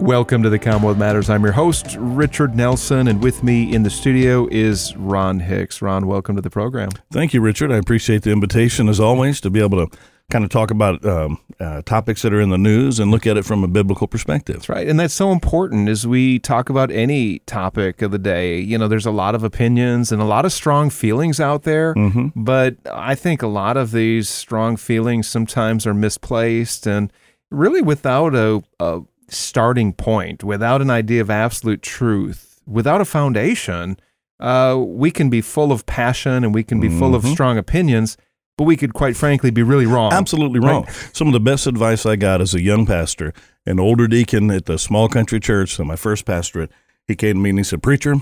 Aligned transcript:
Welcome 0.00 0.44
to 0.44 0.50
the 0.50 0.58
Commonwealth 0.60 0.96
Matters. 0.96 1.28
I'm 1.28 1.42
your 1.42 1.52
host, 1.52 1.96
Richard 1.98 2.54
Nelson, 2.54 3.08
and 3.08 3.20
with 3.22 3.42
me 3.42 3.74
in 3.74 3.82
the 3.82 3.90
studio 3.90 4.46
is 4.50 4.94
Ron 4.96 5.40
Hicks. 5.40 5.82
Ron, 5.82 6.06
welcome 6.06 6.36
to 6.36 6.42
the 6.42 6.50
program. 6.50 6.90
Thank 7.10 7.34
you, 7.34 7.40
Richard. 7.40 7.72
I 7.72 7.76
appreciate 7.78 8.22
the 8.22 8.30
invitation, 8.30 8.88
as 8.88 9.00
always, 9.00 9.40
to 9.40 9.50
be 9.50 9.60
able 9.60 9.86
to 9.88 9.98
kind 10.30 10.44
of 10.44 10.50
talk 10.50 10.70
about 10.70 11.04
um, 11.04 11.38
uh, 11.58 11.82
topics 11.82 12.22
that 12.22 12.32
are 12.32 12.40
in 12.40 12.50
the 12.50 12.58
news 12.58 13.00
and 13.00 13.10
look 13.10 13.26
at 13.26 13.36
it 13.36 13.44
from 13.44 13.64
a 13.64 13.68
biblical 13.68 14.06
perspective. 14.06 14.56
That's 14.56 14.68
right. 14.68 14.86
And 14.86 15.00
that's 15.00 15.14
so 15.14 15.32
important 15.32 15.88
as 15.88 16.06
we 16.06 16.38
talk 16.38 16.68
about 16.70 16.90
any 16.92 17.40
topic 17.40 18.00
of 18.00 18.12
the 18.12 18.18
day. 18.18 18.60
You 18.60 18.78
know, 18.78 18.86
there's 18.86 19.06
a 19.06 19.10
lot 19.10 19.34
of 19.34 19.42
opinions 19.42 20.12
and 20.12 20.22
a 20.22 20.26
lot 20.26 20.44
of 20.44 20.52
strong 20.52 20.90
feelings 20.90 21.40
out 21.40 21.64
there, 21.64 21.94
Mm-hmm. 21.94 22.28
but 22.44 22.76
I 22.92 23.14
think 23.16 23.42
a 23.42 23.48
lot 23.48 23.76
of 23.76 23.90
these 23.90 24.28
strong 24.28 24.76
feelings 24.76 25.26
sometimes 25.28 25.86
are 25.88 25.94
misplaced 25.94 26.86
and 26.86 27.12
really 27.50 27.82
without 27.82 28.34
a, 28.34 28.62
a 28.78 29.00
starting 29.28 29.92
point, 29.92 30.42
without 30.44 30.80
an 30.82 30.90
idea 30.90 31.20
of 31.20 31.30
absolute 31.30 31.82
truth, 31.82 32.60
without 32.66 33.00
a 33.00 33.04
foundation, 33.04 33.96
uh, 34.40 34.76
we 34.78 35.10
can 35.10 35.28
be 35.30 35.40
full 35.40 35.72
of 35.72 35.86
passion 35.86 36.44
and 36.44 36.54
we 36.54 36.62
can 36.62 36.80
be 36.80 36.88
full 36.88 37.14
of 37.14 37.22
Mhm. 37.24 37.32
strong 37.32 37.58
opinions, 37.58 38.16
but 38.56 38.64
we 38.64 38.76
could 38.76 38.94
quite 38.94 39.16
frankly 39.16 39.50
be 39.50 39.62
really 39.62 39.86
wrong. 39.86 40.12
Absolutely 40.12 40.60
wrong. 40.60 40.86
Some 41.12 41.26
of 41.28 41.32
the 41.32 41.40
best 41.40 41.66
advice 41.66 42.04
I 42.06 42.16
got 42.16 42.40
as 42.40 42.54
a 42.54 42.60
young 42.62 42.86
pastor, 42.86 43.32
an 43.66 43.78
older 43.80 44.06
deacon 44.08 44.50
at 44.50 44.66
the 44.66 44.78
small 44.78 45.08
country 45.08 45.40
church, 45.40 45.78
in 45.78 45.86
my 45.86 45.96
first 45.96 46.24
pastorate, 46.24 46.70
he 47.06 47.14
came 47.14 47.34
to 47.34 47.40
me 47.40 47.50
and 47.50 47.58
he 47.58 47.64
said, 47.64 47.82
Preacher, 47.82 48.16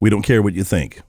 we 0.00 0.10
don't 0.10 0.22
care 0.22 0.42
what 0.42 0.54
you 0.54 0.64
think. 0.64 1.02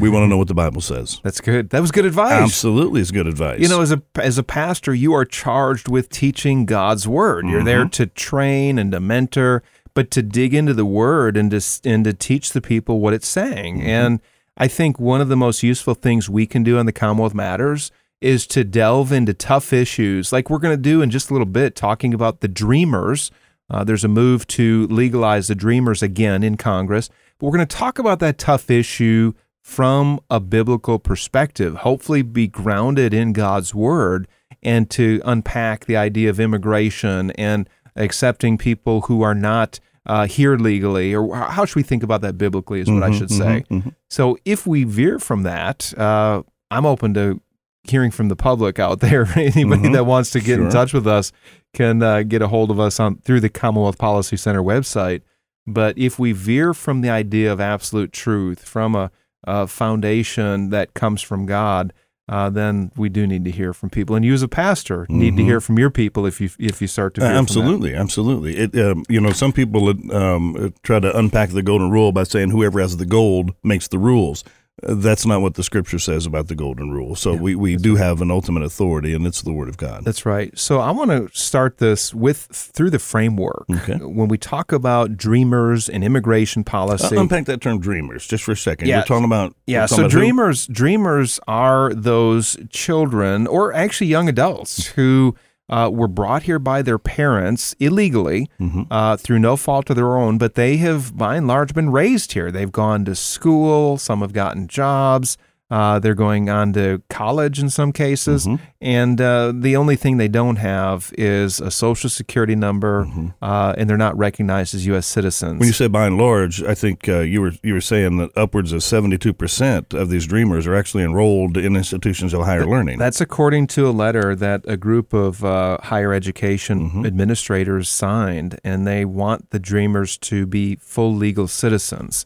We 0.00 0.08
want 0.08 0.24
to 0.24 0.28
know 0.28 0.36
what 0.36 0.48
the 0.48 0.54
Bible 0.54 0.80
says. 0.80 1.20
That's 1.24 1.40
good. 1.40 1.70
That 1.70 1.80
was 1.80 1.90
good 1.90 2.04
advice. 2.04 2.32
Absolutely 2.32 3.00
is 3.00 3.10
good 3.10 3.26
advice. 3.26 3.60
You 3.60 3.68
know, 3.68 3.80
as 3.80 3.92
a 3.92 4.02
as 4.16 4.38
a 4.38 4.42
pastor, 4.42 4.94
you 4.94 5.12
are 5.14 5.24
charged 5.24 5.88
with 5.88 6.08
teaching 6.10 6.64
God's 6.64 7.08
word. 7.08 7.46
You're 7.46 7.64
there 7.64 7.86
to 7.86 8.06
train 8.06 8.78
and 8.78 8.92
to 8.92 9.00
mentor, 9.00 9.62
but 9.94 10.10
to 10.12 10.22
dig 10.22 10.54
into 10.54 10.74
the 10.74 10.84
word 10.84 11.36
and 11.36 11.50
to 11.50 11.60
and 11.84 12.04
to 12.04 12.12
teach 12.12 12.52
the 12.52 12.60
people 12.60 13.00
what 13.00 13.14
it's 13.14 13.28
saying. 13.28 13.82
And 13.82 14.20
I 14.56 14.68
think 14.68 15.00
one 15.00 15.20
of 15.20 15.28
the 15.28 15.36
most 15.36 15.62
useful 15.62 15.94
things 15.94 16.30
we 16.30 16.46
can 16.46 16.62
do 16.62 16.78
on 16.78 16.86
the 16.86 16.92
Commonwealth 16.92 17.34
Matters 17.34 17.90
is 18.20 18.46
to 18.46 18.64
delve 18.64 19.12
into 19.12 19.34
tough 19.34 19.72
issues, 19.72 20.32
like 20.32 20.48
we're 20.48 20.58
going 20.58 20.76
to 20.76 20.80
do 20.80 21.02
in 21.02 21.10
just 21.10 21.28
a 21.30 21.32
little 21.34 21.46
bit, 21.46 21.74
talking 21.74 22.14
about 22.14 22.40
the 22.40 22.48
Dreamers. 22.48 23.30
Uh, 23.68 23.82
there's 23.82 24.04
a 24.04 24.08
move 24.08 24.46
to 24.46 24.86
legalize 24.86 25.48
the 25.48 25.54
Dreamers 25.54 26.02
again 26.02 26.42
in 26.42 26.56
Congress, 26.56 27.10
but 27.38 27.46
we're 27.46 27.56
going 27.56 27.66
to 27.66 27.76
talk 27.76 27.98
about 27.98 28.20
that 28.20 28.38
tough 28.38 28.70
issue 28.70 29.32
from 29.64 30.20
a 30.28 30.38
biblical 30.38 30.98
perspective, 30.98 31.76
hopefully 31.76 32.20
be 32.20 32.46
grounded 32.46 33.14
in 33.14 33.32
God's 33.32 33.74
word 33.74 34.28
and 34.62 34.90
to 34.90 35.22
unpack 35.24 35.86
the 35.86 35.96
idea 35.96 36.28
of 36.28 36.38
immigration 36.38 37.30
and 37.32 37.68
accepting 37.96 38.58
people 38.58 39.02
who 39.02 39.22
are 39.22 39.34
not 39.34 39.80
uh, 40.06 40.26
here 40.26 40.56
legally, 40.58 41.14
or 41.14 41.34
how 41.34 41.64
should 41.64 41.76
we 41.76 41.82
think 41.82 42.02
about 42.02 42.20
that 42.20 42.36
biblically, 42.36 42.78
is 42.78 42.90
what 42.90 43.02
I 43.02 43.08
Mhm, 43.08 43.16
should 43.18 43.30
say. 43.30 43.64
mhm, 43.70 43.82
mhm. 43.84 43.94
So 44.10 44.36
if 44.44 44.66
we 44.66 44.84
veer 44.84 45.18
from 45.18 45.44
that, 45.44 45.94
uh, 45.96 46.42
I'm 46.70 46.84
open 46.84 47.14
to 47.14 47.40
hearing 47.84 48.10
from 48.10 48.28
the 48.28 48.36
public 48.36 48.78
out 48.78 49.00
there. 49.00 49.26
Anybody 49.34 49.88
Mhm. 49.88 49.92
that 49.94 50.04
wants 50.04 50.28
to 50.32 50.40
get 50.40 50.60
in 50.60 50.68
touch 50.68 50.92
with 50.92 51.06
us 51.06 51.32
can 51.72 52.02
uh, 52.02 52.22
get 52.22 52.42
a 52.42 52.48
hold 52.48 52.70
of 52.70 52.78
us 52.78 53.00
on 53.00 53.16
through 53.24 53.40
the 53.40 53.48
Commonwealth 53.48 53.96
Policy 53.96 54.36
Center 54.36 54.62
website. 54.62 55.22
But 55.66 55.96
if 55.96 56.18
we 56.18 56.32
veer 56.32 56.74
from 56.74 57.00
the 57.00 57.08
idea 57.08 57.50
of 57.50 57.58
absolute 57.58 58.12
truth, 58.12 58.62
from 58.68 58.94
a, 58.94 59.10
a 59.46 59.66
foundation 59.66 60.70
that 60.70 60.94
comes 60.94 61.22
from 61.22 61.46
God, 61.46 61.92
uh, 62.28 62.48
then 62.48 62.90
we 62.96 63.08
do 63.10 63.26
need 63.26 63.44
to 63.44 63.50
hear 63.50 63.72
from 63.74 63.90
people. 63.90 64.16
And 64.16 64.24
you, 64.24 64.32
as 64.32 64.42
a 64.42 64.48
pastor, 64.48 65.06
need 65.10 65.36
to 65.36 65.42
Mhm. 65.42 65.46
hear 65.46 65.60
from 65.60 65.78
your 65.78 65.90
people 65.90 66.24
if 66.26 66.40
you 66.40 66.48
if 66.58 66.80
you 66.80 66.88
start 66.88 67.14
to 67.14 67.22
Uh, 67.22 67.28
absolutely, 67.38 67.94
absolutely. 67.94 68.56
It, 68.56 68.78
um, 68.78 69.04
you 69.08 69.20
know, 69.20 69.30
some 69.32 69.52
people 69.52 69.88
um, 70.14 70.56
uh, 70.56 70.68
try 70.82 71.00
to 71.00 71.16
unpack 71.16 71.50
the 71.50 71.62
golden 71.62 71.90
rule 71.90 72.12
by 72.12 72.22
saying 72.24 72.50
whoever 72.50 72.80
has 72.80 72.96
the 72.96 73.06
gold 73.06 73.52
makes 73.62 73.88
the 73.88 73.98
rules. 73.98 74.42
Uh, 74.82 74.94
that's 74.94 75.24
not 75.24 75.40
what 75.40 75.54
the 75.54 75.62
scripture 75.62 76.00
says 76.00 76.26
about 76.26 76.48
the 76.48 76.54
golden 76.54 76.90
rule. 76.90 77.14
So 77.14 77.34
we, 77.34 77.54
we 77.54 77.76
do 77.76 77.94
have 77.94 78.20
an 78.20 78.30
ultimate 78.30 78.62
authority, 78.64 79.14
and 79.14 79.24
it's 79.26 79.40
the 79.42 79.52
word 79.52 79.68
of 79.68 79.76
God. 79.76 80.04
That's 80.04 80.26
right. 80.26 80.56
So 80.58 80.80
I 80.80 80.90
want 80.90 81.10
to 81.10 81.28
start 81.38 81.78
this 81.78 82.12
with 82.12 82.38
through 82.52 82.90
the 82.90 82.98
framework. 82.98 83.66
Okay. 83.70 83.94
When 83.98 84.26
we 84.28 84.36
talk 84.36 84.72
about 84.72 85.16
dreamers 85.16 85.88
and 85.88 86.02
immigration 86.02 86.62
Uh, 86.66 86.70
policy, 86.70 87.16
unpack 87.16 87.44
that 87.46 87.60
term 87.60 87.78
"dreamers" 87.80 88.26
just 88.26 88.42
for 88.42 88.52
a 88.52 88.56
second. 88.56 88.88
Yeah. 88.88 88.98
We're 88.98 89.04
talking 89.04 89.24
about 89.24 89.54
yeah. 89.66 89.82
we're 89.82 89.86
So 89.86 89.96
talking 89.96 90.04
about 90.06 90.12
who? 90.12 90.18
dreamers, 90.18 90.66
dreamers 90.66 91.40
are 91.46 91.94
those 91.94 92.56
children, 92.70 93.46
or 93.46 93.72
actually 93.72 94.08
young 94.08 94.28
adults, 94.28 94.86
who 94.88 95.36
uh, 95.68 95.90
were 95.92 96.08
brought 96.08 96.42
here 96.44 96.58
by 96.58 96.82
their 96.82 96.98
parents 96.98 97.74
illegally 97.80 98.48
Mhm. 98.60 98.86
uh, 98.90 99.16
through 99.16 99.38
no 99.38 99.56
fault 99.56 99.88
of 99.90 99.96
their 99.96 100.16
own, 100.16 100.36
but 100.38 100.54
they 100.54 100.76
have 100.78 101.16
by 101.16 101.36
and 101.36 101.46
large 101.46 101.72
been 101.74 101.90
raised 101.90 102.32
here. 102.32 102.50
They've 102.50 102.70
gone 102.72 103.04
to 103.06 103.14
school. 103.14 103.96
Some 103.98 104.20
have 104.20 104.32
gotten 104.32 104.68
jobs. 104.68 105.36
Uh, 105.74 105.98
they're 105.98 106.14
going 106.28 106.48
on 106.48 106.72
to 106.72 107.02
college 107.08 107.58
in 107.64 107.68
some 107.68 107.90
cases, 107.92 108.46
Mhm. 108.46 108.58
and 108.80 109.20
uh, 109.20 109.52
the 109.66 109.74
only 109.76 109.96
thing 109.96 110.18
they 110.18 110.28
don't 110.40 110.56
have 110.74 111.12
is 111.18 111.60
a 111.60 111.70
social 111.70 112.08
security 112.20 112.54
number, 112.66 112.94
uh, 113.42 113.74
and 113.76 113.84
they're 113.90 114.04
not 114.08 114.16
recognized 114.16 114.72
as 114.76 114.86
U.S. 114.92 115.06
citizens. 115.06 115.50
Mm-hmm. 115.54 115.58
When 115.58 115.66
you 115.66 115.72
say 115.82 115.88
by 115.88 116.06
and 116.06 116.16
large, 116.16 116.62
I 116.62 116.74
think 116.82 117.08
uh, 117.08 117.20
you 117.32 117.40
were 117.44 117.52
you 117.68 117.74
were 117.74 117.80
saying 117.92 118.18
that 118.18 118.30
upwards 118.44 118.70
of 118.72 118.82
seventy 118.84 119.18
two 119.18 119.32
percent 119.32 119.84
of 119.94 120.06
these 120.10 120.26
dreamers 120.26 120.62
are 120.68 120.76
actually 120.80 121.02
enrolled 121.10 121.56
in 121.56 121.74
institutions 121.76 122.32
of 122.34 122.40
higher 122.44 122.66
learning. 122.74 122.98
That's 123.00 123.20
according 123.20 123.66
to 123.74 123.88
a 123.88 123.94
letter 124.04 124.36
that 124.36 124.60
a 124.68 124.76
group 124.76 125.12
of 125.12 125.44
uh, 125.44 125.78
higher 125.92 126.12
education 126.12 126.76
Mhm. 126.90 127.06
administrators 127.06 127.88
signed, 127.88 128.60
and 128.62 128.86
they 128.86 129.04
want 129.04 129.40
the 129.50 129.58
Dreamers 129.72 130.16
to 130.30 130.46
be 130.46 130.76
full 130.94 131.12
legal 131.26 131.48
citizens. 131.48 132.24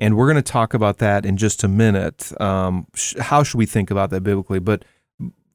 And 0.00 0.16
we're 0.16 0.26
going 0.26 0.42
to 0.42 0.52
talk 0.52 0.74
about 0.74 0.98
that 0.98 1.24
in 1.26 1.36
just 1.36 1.62
a 1.62 1.68
minute. 1.68 2.32
Um, 2.40 2.86
sh- 2.94 3.14
how 3.20 3.42
should 3.44 3.58
we 3.58 3.66
think 3.66 3.90
about 3.90 4.10
that 4.10 4.22
biblically? 4.22 4.58
But 4.58 4.84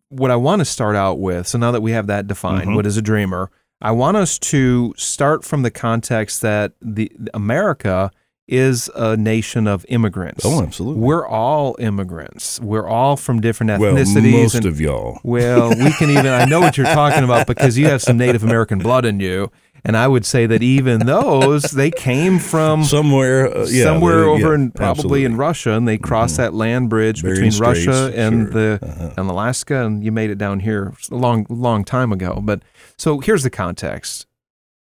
what 0.10 0.30
I 0.32 0.36
want 0.36 0.60
to 0.60 0.66
start 0.66 0.96
out 0.96 1.20
with, 1.20 1.48
so 1.48 1.58
now 1.58 1.72
that 1.72 1.82
we 1.82 1.92
have 1.92 2.08
that 2.08 2.28
defined, 2.28 2.70
Mhm. 2.70 2.76
what 2.76 2.86
is 2.86 2.96
a 2.96 3.02
dreamer? 3.02 3.50
I 3.82 3.92
want 3.92 4.16
us 4.18 4.38
to 4.40 4.94
start 4.98 5.44
from 5.44 5.64
the 5.64 5.72
context 5.72 6.42
that 6.44 6.74
the 6.80 7.12
America 7.34 8.12
is 8.48 8.90
a 8.96 9.18
nation 9.18 9.66
of 9.68 9.84
immigrants. 9.90 10.46
oh, 10.46 10.62
absolutely. 10.62 11.02
We're 11.02 11.28
all 11.28 11.76
immigrants. 11.80 12.60
We're 12.62 12.88
all 12.88 13.18
from 13.18 13.42
different 13.42 13.72
ethnicities. 13.72 14.32
well, 14.32 14.42
most 14.44 14.56
and, 14.56 14.66
of 14.68 14.80
y'all. 14.80 15.20
well, 15.24 15.70
we 15.72 15.92
can 15.94 16.12
even, 16.12 16.28
I 16.28 16.46
know 16.46 16.60
what 16.60 16.78
you're 16.78 16.86
talking 16.86 17.24
about 17.24 17.48
because 17.48 17.76
you 17.80 17.88
have 17.88 18.04
some 18.04 18.18
Native 18.18 18.44
American 18.44 18.78
blood 18.78 19.04
in 19.06 19.20
you. 19.20 19.52
And 19.88 19.96
I 19.96 20.08
would 20.08 20.26
say 20.26 20.48
that 20.48 20.64
even 20.64 21.06
those, 21.06 21.62
they 21.64 21.92
came 21.92 22.40
from 22.40 22.84
Somewhere, 22.84 23.56
uh, 23.56 23.68
yeah, 23.70 23.84
somewhere 23.84 24.22
they- 24.22 24.28
over 24.30 24.48
yeah, 24.50 24.56
in 24.56 24.72
probably 24.72 24.90
absolutely. 24.90 25.26
in 25.26 25.38
Russia, 25.38 25.72
and 25.74 25.88
they 25.88 25.98
crossed 26.00 26.38
that 26.38 26.56
land 26.56 26.90
bridge 26.90 27.22
Bering 27.22 27.36
between 27.36 27.60
Russia 27.62 28.12
and 28.16 28.52
sure. 28.52 28.78
the 28.80 28.80
Uh-huh. 28.82 29.10
and 29.18 29.30
Alaska, 29.30 29.86
and 29.86 30.04
you 30.04 30.12
made 30.12 30.32
it 30.32 30.40
down 30.40 30.62
here 30.62 30.94
a 31.12 31.16
long, 31.16 31.46
long 31.50 31.84
time 31.84 32.12
ago. 32.12 32.40
But 32.44 32.64
so 32.98 33.20
here's 33.20 33.44
the 33.44 33.52
context: 33.52 34.26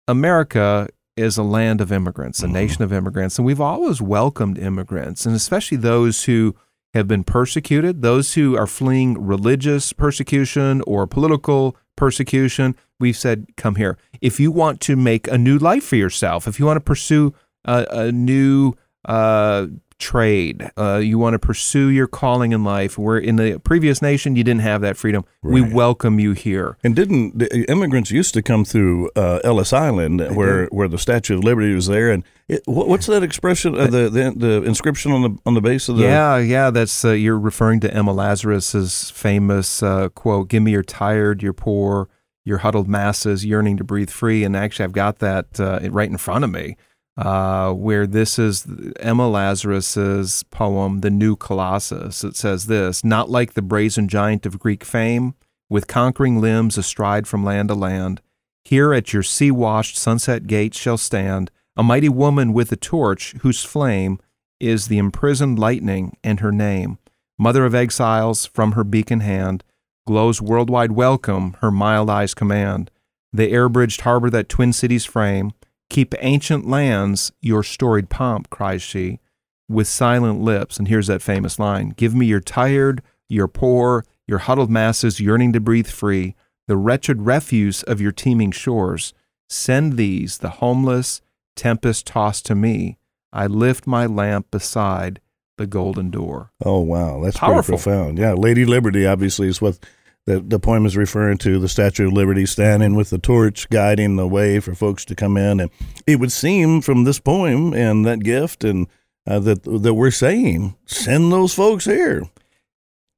America 0.06 0.88
is 1.16 1.36
a 1.36 1.42
land 1.42 1.80
of 1.80 1.90
immigrants, 1.92 2.42
a 2.42 2.46
Mhm. 2.46 2.52
nation 2.52 2.82
of 2.84 2.92
immigrants, 2.92 3.38
and 3.38 3.46
we've 3.46 3.60
always 3.60 4.00
welcomed 4.02 4.58
immigrants, 4.58 5.24
and 5.26 5.34
especially 5.34 5.76
those 5.78 6.24
who 6.24 6.54
have 6.92 7.08
been 7.08 7.24
persecuted, 7.24 8.02
those 8.02 8.34
who 8.34 8.56
are 8.56 8.66
fleeing 8.66 9.24
religious 9.24 9.92
persecution 9.92 10.82
or 10.86 11.06
political 11.06 11.76
persecution. 11.96 12.76
We've 13.00 13.16
said, 13.16 13.46
"Come 13.56 13.76
here." 13.76 13.98
If 14.20 14.40
you 14.40 14.50
want 14.50 14.80
to 14.82 14.96
make 14.96 15.28
a 15.28 15.38
new 15.38 15.58
life 15.58 15.84
for 15.84 15.96
yourself, 15.96 16.46
if 16.46 16.58
you 16.58 16.66
want 16.66 16.76
to 16.76 16.80
pursue 16.80 17.34
a, 17.64 17.86
a 17.90 18.12
new 18.12 18.74
uh, 19.04 19.66
trade, 19.98 20.70
uh, 20.76 20.96
you 20.96 21.18
want 21.18 21.34
to 21.34 21.38
pursue 21.38 21.88
your 21.88 22.06
calling 22.06 22.52
in 22.52 22.64
life, 22.64 22.98
where 22.98 23.18
in 23.18 23.36
the 23.36 23.58
previous 23.60 24.02
nation 24.02 24.36
you 24.36 24.44
didn't 24.44 24.62
have 24.62 24.80
that 24.82 24.96
freedom, 24.96 25.24
we 25.42 25.60
welcome 25.60 26.18
you 26.18 26.32
here. 26.32 26.76
And 26.82 26.94
didn't 26.94 27.38
the 27.38 27.70
immigrants 27.70 28.10
used 28.10 28.34
to 28.34 28.42
come 28.42 28.64
through 28.64 29.10
uh, 29.16 29.40
Ellis 29.44 29.72
Island, 29.72 30.20
where, 30.36 30.66
where 30.66 30.88
the 30.88 30.98
Statue 30.98 31.38
of 31.38 31.44
Liberty 31.44 31.74
was 31.74 31.86
there? 31.86 32.10
And 32.10 32.24
it, 32.48 32.62
what, 32.66 32.88
what's 32.88 33.06
that 33.06 33.22
expression? 33.22 33.78
Uh, 33.78 33.86
the, 33.86 34.10
the 34.10 34.34
the 34.36 34.62
inscription 34.64 35.12
on 35.12 35.22
the 35.22 35.38
on 35.46 35.54
the 35.54 35.60
base 35.60 35.88
of 35.88 35.96
the 35.96 36.02
yeah, 36.02 36.38
yeah, 36.38 36.70
that's 36.70 37.04
uh, 37.04 37.12
you're 37.12 37.38
referring 37.38 37.80
to 37.80 37.92
Emma 37.92 38.12
Lazarus's 38.12 39.10
famous 39.10 39.82
uh, 39.82 40.10
quote: 40.10 40.48
"Give 40.48 40.62
me 40.62 40.72
your 40.72 40.82
tired, 40.82 41.42
your 41.42 41.54
poor, 41.54 42.08
your 42.44 42.58
huddled 42.58 42.88
masses 42.88 43.44
yearning 43.44 43.76
to 43.78 43.84
breathe 43.84 44.10
free. 44.10 44.44
And 44.44 44.56
actually, 44.56 44.84
I've 44.84 44.92
got 44.92 45.18
that 45.20 45.58
uh, 45.58 45.80
right 45.90 46.10
in 46.10 46.18
front 46.18 46.44
of 46.44 46.50
me, 46.50 46.76
uh, 47.16 47.72
where 47.72 48.06
this 48.06 48.38
is 48.38 48.66
Emma 48.98 49.28
Lazarus's 49.28 50.42
poem, 50.50 51.00
"The 51.00 51.10
New 51.10 51.36
Colossus." 51.36 52.24
It 52.24 52.36
says 52.36 52.66
this: 52.66 53.04
"Not 53.04 53.30
like 53.30 53.54
the 53.54 53.62
brazen 53.62 54.08
giant 54.08 54.46
of 54.46 54.58
Greek 54.58 54.84
fame, 54.84 55.34
with 55.70 55.86
conquering 55.86 56.40
limbs 56.40 56.76
astride 56.76 57.26
from 57.26 57.44
land 57.44 57.68
to 57.68 57.74
land. 57.74 58.20
Here 58.64 58.92
at 58.92 59.12
your 59.12 59.22
sea-washed 59.22 59.96
sunset 59.96 60.46
gates 60.46 60.78
shall 60.78 60.98
stand 60.98 61.50
a 61.76 61.82
mighty 61.82 62.08
woman 62.08 62.52
with 62.52 62.72
a 62.72 62.76
torch, 62.76 63.34
whose 63.42 63.64
flame 63.64 64.18
is 64.60 64.86
the 64.86 64.98
imprisoned 64.98 65.58
lightning, 65.58 66.16
and 66.22 66.40
her 66.40 66.52
name, 66.52 66.98
Mother 67.38 67.64
of 67.64 67.74
exiles, 67.74 68.46
from 68.46 68.72
her 68.72 68.84
beacon 68.84 69.20
hand." 69.20 69.62
glows 70.06 70.40
worldwide 70.42 70.92
welcome, 70.92 71.56
her 71.60 71.70
mild 71.70 72.10
eyes 72.10 72.34
command. 72.34 72.90
The 73.32 73.50
air 73.50 73.68
bridged 73.68 74.02
harbor 74.02 74.30
that 74.30 74.48
twin 74.48 74.72
cities 74.72 75.04
frame, 75.04 75.52
keep 75.90 76.14
ancient 76.20 76.66
lands 76.66 77.32
your 77.40 77.62
storied 77.62 78.10
pomp, 78.10 78.50
cries 78.50 78.82
she, 78.82 79.20
with 79.68 79.86
silent 79.88 80.40
lips. 80.40 80.78
And 80.78 80.88
here's 80.88 81.06
that 81.06 81.22
famous 81.22 81.58
line 81.58 81.94
Give 81.96 82.14
me 82.14 82.26
your 82.26 82.40
tired, 82.40 83.02
your 83.28 83.48
poor, 83.48 84.04
your 84.26 84.38
huddled 84.38 84.70
masses 84.70 85.20
yearning 85.20 85.52
to 85.52 85.60
breathe 85.60 85.86
free, 85.88 86.34
the 86.66 86.76
wretched 86.76 87.22
refuse 87.22 87.82
of 87.82 88.00
your 88.00 88.12
teeming 88.12 88.50
shores. 88.50 89.12
Send 89.48 89.96
these, 89.96 90.38
the 90.38 90.48
homeless, 90.50 91.20
tempest 91.56 92.06
tossed 92.06 92.46
to 92.46 92.54
me. 92.54 92.98
I 93.32 93.46
lift 93.46 93.86
my 93.86 94.06
lamp 94.06 94.50
beside 94.50 95.20
the 95.58 95.66
golden 95.66 96.10
door. 96.10 96.50
Oh 96.64 96.80
wow, 96.80 97.20
that's 97.22 97.36
Powerful. 97.36 97.76
pretty 97.76 97.82
profound. 97.84 98.18
Yeah, 98.18 98.32
Lady 98.32 98.64
Liberty 98.64 99.06
obviously 99.06 99.48
is 99.48 99.60
what 99.60 99.78
the 100.26 100.40
the 100.40 100.58
poem 100.58 100.86
is 100.86 100.96
referring 100.96 101.38
to. 101.38 101.58
The 101.58 101.68
Statue 101.68 102.06
of 102.06 102.12
Liberty 102.12 102.46
standing 102.46 102.94
with 102.94 103.10
the 103.10 103.18
torch, 103.18 103.68
guiding 103.68 104.16
the 104.16 104.28
way 104.28 104.60
for 104.60 104.74
folks 104.74 105.04
to 105.06 105.14
come 105.14 105.36
in. 105.36 105.60
And 105.60 105.70
it 106.06 106.20
would 106.20 106.32
seem 106.32 106.80
from 106.80 107.04
this 107.04 107.20
poem 107.20 107.72
and 107.74 108.04
that 108.06 108.20
gift 108.20 108.64
and 108.64 108.86
uh, 109.26 109.38
that 109.40 109.62
that 109.64 109.94
we're 109.94 110.10
saying, 110.10 110.76
send 110.86 111.32
those 111.32 111.54
folks 111.54 111.84
here. 111.84 112.24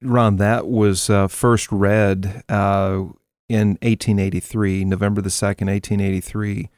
Ron, 0.02 0.36
that 0.36 0.68
was 0.68 1.08
uh, 1.08 1.26
first 1.28 1.72
read 1.72 2.42
uh, 2.48 3.04
in 3.48 3.68
1883, 3.82 4.84
November 4.84 5.20
the 5.20 5.30
2nd, 5.30 5.68
1883, 5.68 6.68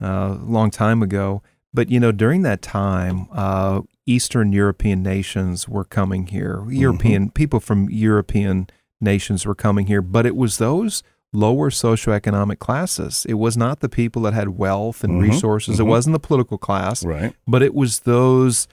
a 0.00 0.06
uh, 0.06 0.38
long 0.42 0.70
time 0.70 1.02
ago. 1.02 1.42
But, 1.74 1.90
you 1.90 2.00
know, 2.00 2.12
during 2.12 2.42
that 2.42 2.62
time, 2.62 3.28
uh, 3.32 3.82
Eastern 4.06 4.52
European 4.52 5.02
nations 5.02 5.68
were 5.68 5.84
coming 5.84 6.28
here. 6.28 6.64
European 6.70 7.24
mm-hmm. 7.24 7.32
people 7.32 7.60
from 7.60 7.90
European 7.90 8.68
nations 9.00 9.46
were 9.46 9.54
coming 9.54 9.86
here, 9.86 10.02
but 10.02 10.26
it 10.26 10.36
was 10.36 10.58
those 10.58 11.02
lower 11.32 11.70
socioeconomic 11.70 12.58
classes. 12.58 13.26
It 13.28 13.34
was 13.34 13.56
not 13.56 13.80
the 13.80 13.88
people 13.88 14.22
that 14.22 14.34
had 14.34 14.50
wealth 14.50 15.04
and 15.04 15.14
mm-hmm. 15.14 15.30
resources. 15.30 15.74
Mm-hmm. 15.74 15.86
It 15.86 15.90
wasn't 15.90 16.12
the 16.14 16.20
political 16.20 16.58
class, 16.58 17.04
right? 17.04 17.34
But 17.46 17.62
it 17.62 17.74
was 17.74 18.00
those 18.00 18.66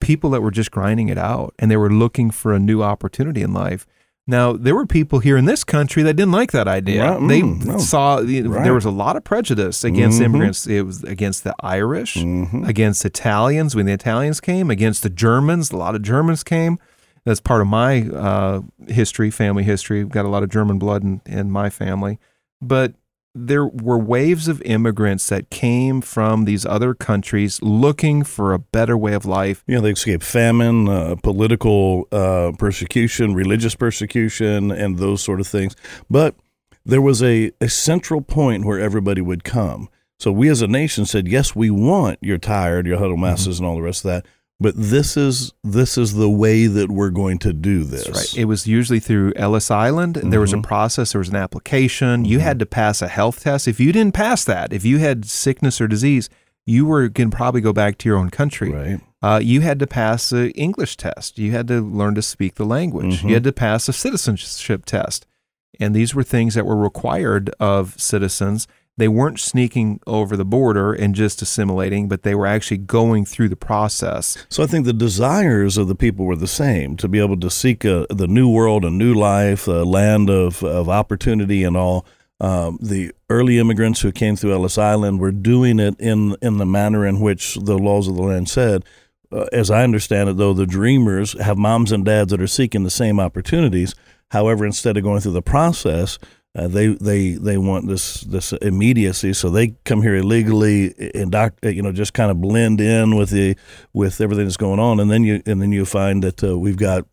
people 0.00 0.30
that 0.30 0.40
were 0.40 0.50
just 0.50 0.70
grinding 0.70 1.08
it 1.08 1.18
out 1.18 1.54
and 1.58 1.70
they 1.70 1.76
were 1.76 1.90
looking 1.90 2.30
for 2.30 2.54
a 2.54 2.58
new 2.58 2.82
opportunity 2.82 3.42
in 3.42 3.52
life. 3.52 3.86
Now, 4.26 4.52
there 4.52 4.76
were 4.76 4.86
people 4.86 5.18
here 5.18 5.36
in 5.36 5.46
this 5.46 5.64
country 5.64 6.04
that 6.04 6.14
didn't 6.14 6.30
like 6.30 6.52
that 6.52 6.68
idea. 6.68 7.12
Right. 7.12 7.28
They 7.28 7.40
mm, 7.40 7.64
no. 7.64 7.78
saw 7.78 8.16
right. 8.16 8.44
there 8.44 8.74
was 8.74 8.84
a 8.84 8.90
lot 8.90 9.16
of 9.16 9.24
prejudice 9.24 9.82
against 9.82 10.18
mm-hmm. 10.18 10.26
immigrants. 10.26 10.66
It 10.66 10.82
was 10.82 11.02
against 11.02 11.42
the 11.42 11.54
Irish, 11.60 12.14
mm-hmm. 12.14 12.64
against 12.64 13.04
Italians 13.04 13.74
when 13.74 13.86
the 13.86 13.92
Italians 13.92 14.40
came, 14.40 14.70
against 14.70 15.02
the 15.02 15.10
Germans. 15.10 15.72
A 15.72 15.76
lot 15.76 15.96
of 15.96 16.02
Germans 16.02 16.44
came. 16.44 16.78
That's 17.24 17.40
part 17.40 17.60
of 17.60 17.66
my 17.66 18.02
uh, 18.08 18.62
history, 18.88 19.30
family 19.30 19.62
history. 19.62 20.02
We've 20.02 20.12
got 20.12 20.24
a 20.24 20.28
lot 20.28 20.42
of 20.42 20.50
German 20.50 20.78
blood 20.78 21.02
in, 21.02 21.20
in 21.26 21.50
my 21.50 21.70
family. 21.70 22.18
But 22.60 22.94
there 23.34 23.64
were 23.64 23.98
waves 23.98 24.48
of 24.48 24.60
immigrants 24.62 25.28
that 25.28 25.50
came 25.50 26.00
from 26.00 26.44
these 26.44 26.66
other 26.66 26.94
countries 26.94 27.62
looking 27.62 28.24
for 28.24 28.52
a 28.52 28.58
better 28.58 28.96
way 28.96 29.12
of 29.14 29.24
life. 29.24 29.62
Yeah, 29.66 29.80
they 29.80 29.92
escaped 29.92 30.24
famine, 30.24 30.88
uh, 30.88 31.14
political 31.22 32.08
uh, 32.10 32.52
persecution, 32.58 33.34
religious 33.34 33.76
persecution, 33.76 34.72
and 34.72 34.98
those 34.98 35.22
sort 35.22 35.40
of 35.40 35.46
things. 35.46 35.76
But 36.08 36.34
there 36.84 37.02
was 37.02 37.22
a, 37.22 37.52
a 37.60 37.68
central 37.68 38.20
point 38.20 38.64
where 38.64 38.80
everybody 38.80 39.20
would 39.20 39.44
come. 39.44 39.88
So 40.18 40.32
we 40.32 40.48
as 40.48 40.60
a 40.60 40.66
nation 40.66 41.06
said, 41.06 41.28
yes, 41.28 41.54
we 41.54 41.70
want 41.70 42.18
your 42.20 42.36
tired, 42.36 42.86
your 42.86 42.98
huddle 42.98 43.16
masses, 43.16 43.56
mm-hmm. 43.56 43.64
and 43.64 43.70
all 43.70 43.76
the 43.76 43.82
rest 43.82 44.04
of 44.04 44.10
that 44.10 44.26
but 44.60 44.74
this 44.76 45.16
is 45.16 45.52
this 45.64 45.96
is 45.96 46.14
the 46.14 46.28
way 46.28 46.66
that 46.66 46.90
we're 46.90 47.10
going 47.10 47.38
to 47.38 47.52
do 47.52 47.82
this. 47.82 48.04
That's 48.04 48.34
right. 48.34 48.38
It 48.42 48.44
was 48.44 48.66
usually 48.66 49.00
through 49.00 49.32
Ellis 49.34 49.70
Island. 49.70 50.16
Mm-hmm. 50.16 50.30
There 50.30 50.40
was 50.40 50.52
a 50.52 50.56
mm-hmm. 50.56 50.64
process. 50.64 51.12
There 51.12 51.18
was 51.18 51.30
an 51.30 51.36
application. 51.36 52.22
Mm-hmm. 52.22 52.32
You 52.32 52.38
had 52.40 52.58
to 52.58 52.66
pass 52.66 53.00
a 53.00 53.08
health 53.08 53.42
test. 53.42 53.66
If 53.66 53.80
you 53.80 53.92
didn't 53.92 54.14
pass 54.14 54.44
that, 54.44 54.72
if 54.72 54.84
you 54.84 54.98
had 54.98 55.24
sickness 55.24 55.80
or 55.80 55.88
disease, 55.88 56.28
you 56.66 56.84
were 56.84 57.08
going 57.08 57.30
to 57.30 57.36
probably 57.36 57.62
go 57.62 57.72
back 57.72 57.96
to 57.98 58.08
your 58.08 58.18
own 58.18 58.30
country. 58.30 58.70
Right. 58.70 59.00
Uh, 59.22 59.40
you 59.42 59.62
had 59.62 59.78
to 59.78 59.86
pass 59.86 60.30
an 60.32 60.50
English 60.50 60.96
test. 60.96 61.38
You 61.38 61.52
had 61.52 61.66
to 61.68 61.80
learn 61.80 62.14
to 62.14 62.22
speak 62.22 62.54
the 62.54 62.64
language. 62.64 63.18
Mm-hmm. 63.18 63.28
You 63.28 63.34
had 63.34 63.44
to 63.44 63.52
pass 63.52 63.88
a 63.88 63.92
citizenship 63.92 64.84
test. 64.84 65.26
And 65.78 65.94
these 65.94 66.14
were 66.14 66.22
things 66.22 66.54
that 66.54 66.66
were 66.66 66.76
required 66.76 67.50
of 67.58 67.98
citizens 67.98 68.68
they 69.00 69.08
weren't 69.08 69.40
sneaking 69.40 69.98
over 70.06 70.36
the 70.36 70.44
border 70.44 70.92
and 70.92 71.14
just 71.14 71.40
assimilating, 71.40 72.06
but 72.06 72.22
they 72.22 72.34
were 72.34 72.46
actually 72.46 72.76
going 72.76 73.24
through 73.24 73.48
the 73.48 73.56
process. 73.56 74.36
So 74.50 74.62
I 74.62 74.66
think 74.66 74.84
the 74.84 74.92
desires 74.92 75.78
of 75.78 75.88
the 75.88 75.94
people 75.94 76.26
were 76.26 76.36
the 76.36 76.46
same 76.46 76.98
to 76.98 77.08
be 77.08 77.18
able 77.18 77.40
to 77.40 77.50
seek 77.50 77.82
a, 77.86 78.06
the 78.10 78.26
new 78.26 78.50
world, 78.50 78.84
a 78.84 78.90
new 78.90 79.14
life, 79.14 79.66
a 79.66 79.84
land 79.84 80.28
of, 80.28 80.62
of 80.62 80.90
opportunity 80.90 81.64
and 81.64 81.78
all. 81.78 82.04
Um, 82.40 82.78
the 82.82 83.12
early 83.30 83.58
immigrants 83.58 84.02
who 84.02 84.12
came 84.12 84.36
through 84.36 84.52
Ellis 84.52 84.76
Island 84.76 85.18
were 85.18 85.32
doing 85.32 85.78
it 85.78 85.98
in 85.98 86.36
in 86.42 86.58
the 86.58 86.66
manner 86.66 87.06
in 87.06 87.20
which 87.20 87.54
the 87.54 87.78
laws 87.78 88.06
of 88.06 88.16
the 88.16 88.22
land 88.22 88.48
said. 88.48 88.84
Uh, 89.32 89.46
as 89.52 89.70
I 89.70 89.82
understand 89.82 90.28
it, 90.28 90.36
though, 90.36 90.52
the 90.54 90.66
dreamers 90.66 91.38
have 91.40 91.56
moms 91.56 91.92
and 91.92 92.04
dads 92.04 92.30
that 92.32 92.40
are 92.42 92.46
seeking 92.46 92.82
the 92.82 92.90
same 92.90 93.20
opportunities. 93.20 93.94
However, 94.30 94.64
instead 94.64 94.96
of 94.96 95.02
going 95.02 95.20
through 95.20 95.32
the 95.32 95.42
process, 95.42 96.18
uh, 96.56 96.66
they 96.66 96.88
they 96.88 97.32
they 97.32 97.56
want 97.56 97.86
this 97.86 98.22
this 98.22 98.52
immediacy, 98.54 99.32
so 99.32 99.50
they 99.50 99.68
come 99.84 100.02
here 100.02 100.16
illegally 100.16 101.12
and 101.14 101.30
doc, 101.30 101.54
uh, 101.64 101.68
you 101.68 101.80
know 101.80 101.92
just 101.92 102.12
kind 102.12 102.30
of 102.30 102.40
blend 102.40 102.80
in 102.80 103.14
with 103.14 103.30
the 103.30 103.56
with 103.92 104.20
everything 104.20 104.44
that's 104.44 104.56
going 104.56 104.80
on, 104.80 104.98
and 104.98 105.10
then 105.10 105.22
you 105.22 105.42
and 105.46 105.62
then 105.62 105.70
you 105.70 105.84
find 105.84 106.24
that 106.24 106.42
uh, 106.42 106.58
we've 106.58 106.76
got 106.76 107.06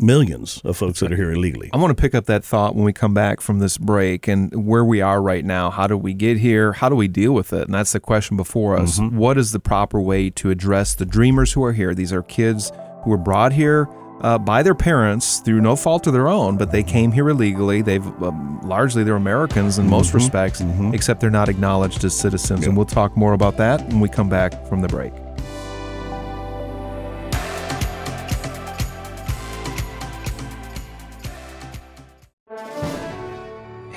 millions 0.00 0.62
of 0.64 0.76
folks 0.76 1.00
that 1.00 1.12
are 1.12 1.16
here 1.16 1.32
illegally. 1.32 1.68
I 1.72 1.76
want 1.76 1.94
to 1.94 2.00
pick 2.00 2.14
up 2.14 2.26
that 2.26 2.44
thought 2.44 2.74
when 2.74 2.84
we 2.84 2.92
come 2.92 3.12
back 3.12 3.40
from 3.40 3.58
this 3.58 3.76
break 3.76 4.28
and 4.28 4.66
where 4.66 4.84
we 4.84 5.00
are 5.02 5.20
right 5.20 5.44
now. 5.44 5.70
How 5.70 5.86
do 5.86 5.98
we 5.98 6.14
get 6.14 6.38
here? 6.38 6.72
How 6.72 6.88
do 6.88 6.94
we 6.94 7.08
deal 7.08 7.32
with 7.32 7.52
it? 7.52 7.62
And 7.62 7.74
that's 7.74 7.92
the 7.92 8.00
question 8.00 8.36
before 8.36 8.78
us. 8.78 9.00
Mm-hmm. 9.00 9.16
What 9.16 9.36
is 9.36 9.52
the 9.52 9.58
proper 9.60 10.00
way 10.00 10.30
to 10.30 10.50
address 10.50 10.94
the 10.94 11.04
dreamers 11.04 11.52
who 11.52 11.64
are 11.64 11.72
here? 11.72 11.94
These 11.94 12.12
are 12.12 12.22
kids 12.22 12.70
who 13.02 13.10
were 13.10 13.18
brought 13.18 13.52
here 13.52 13.88
uh, 14.20 14.38
by 14.38 14.62
their 14.62 14.74
parents 14.74 15.38
through 15.40 15.60
no 15.60 15.76
fault 15.76 16.06
of 16.06 16.12
their 16.12 16.28
own, 16.28 16.56
but 16.56 16.72
they 16.72 16.82
came 16.82 17.12
here 17.12 17.28
illegally. 17.28 17.82
They've 17.82 18.06
um, 18.22 18.60
largely 18.62 19.04
they're 19.04 19.16
Americans 19.16 19.78
in 19.78 19.88
most 19.88 20.08
mm-hmm. 20.08 20.16
respects, 20.16 20.60
mm-hmm. 20.60 20.94
except 20.94 21.20
they're 21.20 21.30
not 21.30 21.48
acknowledged 21.48 22.04
as 22.04 22.18
citizens. 22.18 22.66
And 22.66 22.76
we'll 22.76 22.86
talk 22.86 23.16
more 23.16 23.32
about 23.32 23.56
that 23.58 23.80
when 23.88 24.00
we 24.00 24.08
come 24.08 24.28
back 24.28 24.66
from 24.66 24.80
the 24.80 24.88
break. 24.88 25.12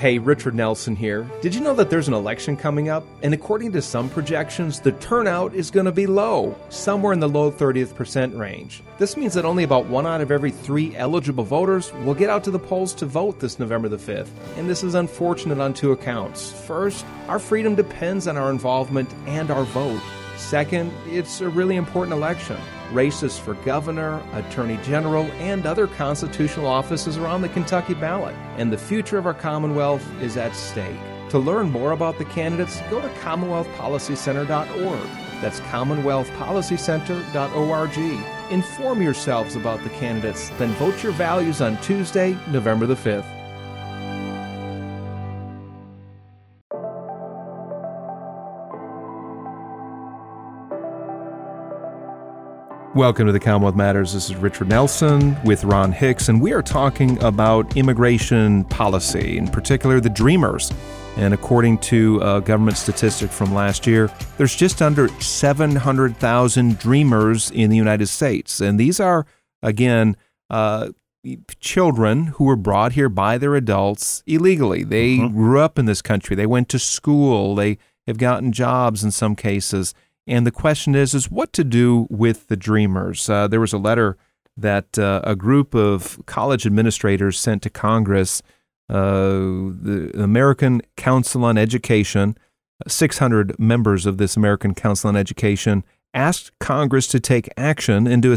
Hey, 0.02 0.18
Richard 0.18 0.56
Nelson 0.56 0.96
here. 0.96 1.30
Did 1.42 1.54
you 1.54 1.60
know 1.60 1.74
that 1.74 1.88
there's 1.88 2.08
an 2.08 2.14
election 2.14 2.56
coming 2.56 2.88
up? 2.88 3.06
And 3.22 3.32
according 3.32 3.70
to 3.70 3.80
some 3.80 4.10
projections, 4.10 4.80
the 4.80 4.90
turnout 4.90 5.54
is 5.54 5.70
going 5.70 5.86
to 5.86 5.92
be 5.92 6.08
low, 6.08 6.56
somewhere 6.70 7.12
in 7.12 7.20
the 7.20 7.28
low 7.28 7.52
30th 7.52 7.94
percent 7.94 8.34
range. 8.34 8.82
This 8.98 9.16
means 9.16 9.32
that 9.34 9.44
only 9.44 9.62
about 9.62 9.86
one 9.86 10.04
out 10.04 10.20
of 10.20 10.32
every 10.32 10.50
three 10.50 10.96
eligible 10.96 11.44
voters 11.44 11.92
will 12.04 12.14
get 12.14 12.30
out 12.30 12.42
to 12.42 12.50
the 12.50 12.58
polls 12.58 12.94
to 12.94 13.06
vote 13.06 13.38
this 13.38 13.60
November 13.60 13.88
the 13.88 13.96
5th. 13.96 14.30
And 14.56 14.68
this 14.68 14.82
is 14.82 14.96
unfortunate 14.96 15.60
on 15.60 15.72
two 15.72 15.92
accounts. 15.92 16.50
First, 16.50 17.06
our 17.28 17.38
freedom 17.38 17.76
depends 17.76 18.26
on 18.26 18.36
our 18.36 18.50
involvement 18.50 19.08
and 19.28 19.52
our 19.52 19.62
vote. 19.62 20.02
Second, 20.36 20.92
it's 21.06 21.40
a 21.40 21.48
really 21.48 21.76
important 21.76 22.12
election. 22.12 22.58
Races 22.90 23.38
for 23.38 23.54
governor, 23.54 24.20
attorney 24.32 24.78
general, 24.82 25.24
and 25.32 25.66
other 25.66 25.86
constitutional 25.86 26.66
offices 26.66 27.16
are 27.16 27.26
on 27.26 27.42
the 27.42 27.48
Kentucky 27.48 27.94
ballot, 27.94 28.34
and 28.56 28.72
the 28.72 28.78
future 28.78 29.18
of 29.18 29.26
our 29.26 29.34
Commonwealth 29.34 30.04
is 30.20 30.36
at 30.36 30.54
stake. 30.54 30.98
To 31.30 31.38
learn 31.38 31.70
more 31.70 31.92
about 31.92 32.18
the 32.18 32.24
candidates, 32.26 32.80
go 32.90 33.00
to 33.00 33.08
CommonwealthPolicyCenter.org. 33.08 35.08
That's 35.40 35.60
CommonwealthPolicyCenter.org. 35.60 38.52
Inform 38.52 39.00
yourselves 39.00 39.56
about 39.56 39.82
the 39.82 39.88
candidates, 39.90 40.50
then 40.58 40.72
vote 40.72 41.02
your 41.02 41.12
values 41.12 41.62
on 41.62 41.80
Tuesday, 41.80 42.36
November 42.48 42.84
the 42.86 42.94
5th. 42.94 43.41
Welcome 52.94 53.24
to 53.24 53.32
the 53.32 53.40
Commonwealth 53.40 53.74
Matters. 53.74 54.12
This 54.12 54.28
is 54.28 54.36
Richard 54.36 54.68
Nelson 54.68 55.34
with 55.44 55.64
Ron 55.64 55.92
Hicks, 55.92 56.28
and 56.28 56.42
we 56.42 56.52
are 56.52 56.60
talking 56.60 57.22
about 57.22 57.74
immigration 57.74 58.64
policy, 58.64 59.38
in 59.38 59.48
particular 59.48 59.98
the 59.98 60.10
Dreamers. 60.10 60.70
And 61.16 61.32
according 61.32 61.78
to 61.78 62.20
a 62.20 62.42
government 62.42 62.76
statistic 62.76 63.30
from 63.30 63.54
last 63.54 63.86
year, 63.86 64.10
there's 64.36 64.54
just 64.54 64.82
under 64.82 65.08
700,000 65.20 66.78
dreamers 66.78 67.50
in 67.52 67.70
the 67.70 67.76
United 67.76 68.08
States. 68.08 68.60
And 68.60 68.78
these 68.78 69.00
are, 69.00 69.24
again, 69.62 70.14
uh, 70.50 70.90
children 71.60 72.26
who 72.26 72.44
were 72.44 72.56
brought 72.56 72.92
here 72.92 73.08
by 73.08 73.38
their 73.38 73.54
adults 73.54 74.22
illegally. 74.26 74.84
They 74.84 75.16
mm-hmm. 75.16 75.34
grew 75.34 75.60
up 75.60 75.78
in 75.78 75.86
this 75.86 76.02
country. 76.02 76.36
They 76.36 76.44
went 76.44 76.68
to 76.68 76.78
school. 76.78 77.54
They 77.54 77.78
have 78.06 78.18
gotten 78.18 78.52
jobs 78.52 79.02
in 79.02 79.10
some 79.12 79.34
cases. 79.34 79.94
And 80.26 80.46
the 80.46 80.52
question 80.52 80.94
is, 80.94 81.14
is 81.14 81.30
what 81.30 81.52
to 81.54 81.64
do 81.64 82.06
with 82.10 82.48
the 82.48 82.56
dreamers? 82.56 83.28
Uh, 83.28 83.48
there 83.48 83.60
was 83.60 83.72
a 83.72 83.78
letter 83.78 84.16
that 84.56 84.98
uh, 84.98 85.20
a 85.24 85.34
group 85.34 85.74
of 85.74 86.20
college 86.26 86.66
administrators 86.66 87.38
sent 87.38 87.62
to 87.62 87.70
Congress, 87.70 88.42
uh, 88.88 88.94
the 88.94 90.10
American 90.14 90.82
Council 90.96 91.44
on 91.44 91.58
Education. 91.58 92.36
600 92.88 93.58
members 93.60 94.06
of 94.06 94.18
this 94.18 94.36
American 94.36 94.74
Council 94.74 95.08
on 95.08 95.16
Education 95.16 95.84
asked 96.14 96.50
Congress 96.58 97.06
to 97.08 97.20
take 97.20 97.48
action 97.56 98.06
and 98.06 98.22
to 98.22 98.32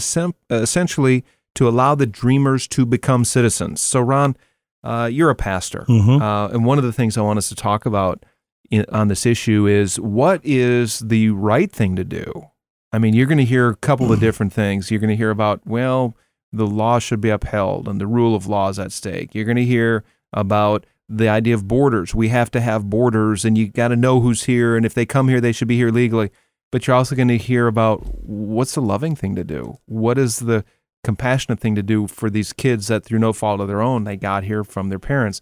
essentially 0.50 1.24
to 1.56 1.68
allow 1.68 1.96
the 1.96 2.06
dreamers 2.06 2.68
to 2.68 2.86
become 2.86 3.26
citizens. 3.26 3.82
So, 3.82 4.02
Ron, 4.02 4.36
uh, 4.84 5.10
you're 5.12 5.30
a 5.30 5.36
pastor, 5.36 5.86
mm-hmm. 5.88 6.22
uh, 6.22 6.48
and 6.50 6.66
one 6.66 6.78
of 6.78 6.84
the 6.84 6.94
things 6.94 7.18
I 7.18 7.22
want 7.22 7.38
us 7.38 7.50
to 7.50 7.56
talk 7.56 7.86
about 7.86 8.24
in, 8.72 8.86
on 8.92 9.08
this 9.08 9.26
issue 9.26 9.68
is 9.68 10.00
what 10.00 10.42
is 10.44 11.00
the 11.00 11.30
right 11.30 11.72
thing 11.72 11.96
to 11.96 12.04
do. 12.04 12.50
I 12.92 13.00
mean, 13.00 13.14
you're 13.14 13.28
going 13.28 13.38
to 13.40 13.46
hear 13.46 13.70
a 13.70 13.76
couple 13.76 14.12
of 14.12 14.20
mm. 14.20 14.22
different 14.22 14.54
things. 14.54 14.90
You're 14.90 15.00
going 15.00 15.10
to 15.10 15.16
hear 15.16 15.30
about 15.30 15.66
well, 15.66 16.16
the 16.52 16.68
law 16.68 17.00
should 17.00 17.22
be 17.22 17.30
upheld 17.30 17.88
and 17.88 18.00
the 18.00 18.08
rule 18.08 18.36
of 18.36 18.48
law 18.48 18.70
is 18.70 18.80
at 18.80 18.92
stake. 18.92 19.36
You're 19.36 19.46
going 19.46 19.58
to 19.58 19.66
hear 19.66 20.04
about 20.32 20.86
the 21.08 21.30
idea 21.30 21.54
of 21.54 21.68
borders. 21.68 22.16
We 22.16 22.30
have 22.30 22.50
to 22.52 22.62
have 22.62 22.90
borders, 22.90 23.46
and 23.46 23.58
you 23.58 23.68
got 23.68 23.90
to 23.90 23.96
know 23.96 24.22
who's 24.22 24.46
here, 24.46 24.76
and 24.76 24.86
if 24.86 24.96
they 24.96 25.06
come 25.06 25.28
here, 25.28 25.40
they 25.40 25.52
should 25.52 25.68
be 25.68 25.78
here 25.78 25.92
legally. 25.92 26.32
But 26.72 26.88
you're 26.88 26.96
also 26.96 27.16
going 27.16 27.28
to 27.28 27.38
hear 27.38 27.68
about 27.68 28.02
what's 28.26 28.74
the 28.74 28.82
loving 28.82 29.16
thing 29.16 29.36
to 29.36 29.44
do. 29.44 29.78
What 29.86 30.18
is 30.18 30.40
the 30.40 30.66
compassionate 31.06 31.60
thing 31.60 31.76
to 31.76 31.84
do 31.84 32.08
for 32.08 32.30
these 32.30 32.52
kids 32.52 32.88
that 32.88 33.06
through 33.06 33.20
no 33.20 33.32
fault 33.32 33.62
of 33.62 33.68
their 33.68 33.82
own 33.82 34.04
they 34.04 34.18
got 34.18 34.44
here 34.44 34.64
from 34.64 34.90
their 34.90 35.00
parents. 35.00 35.40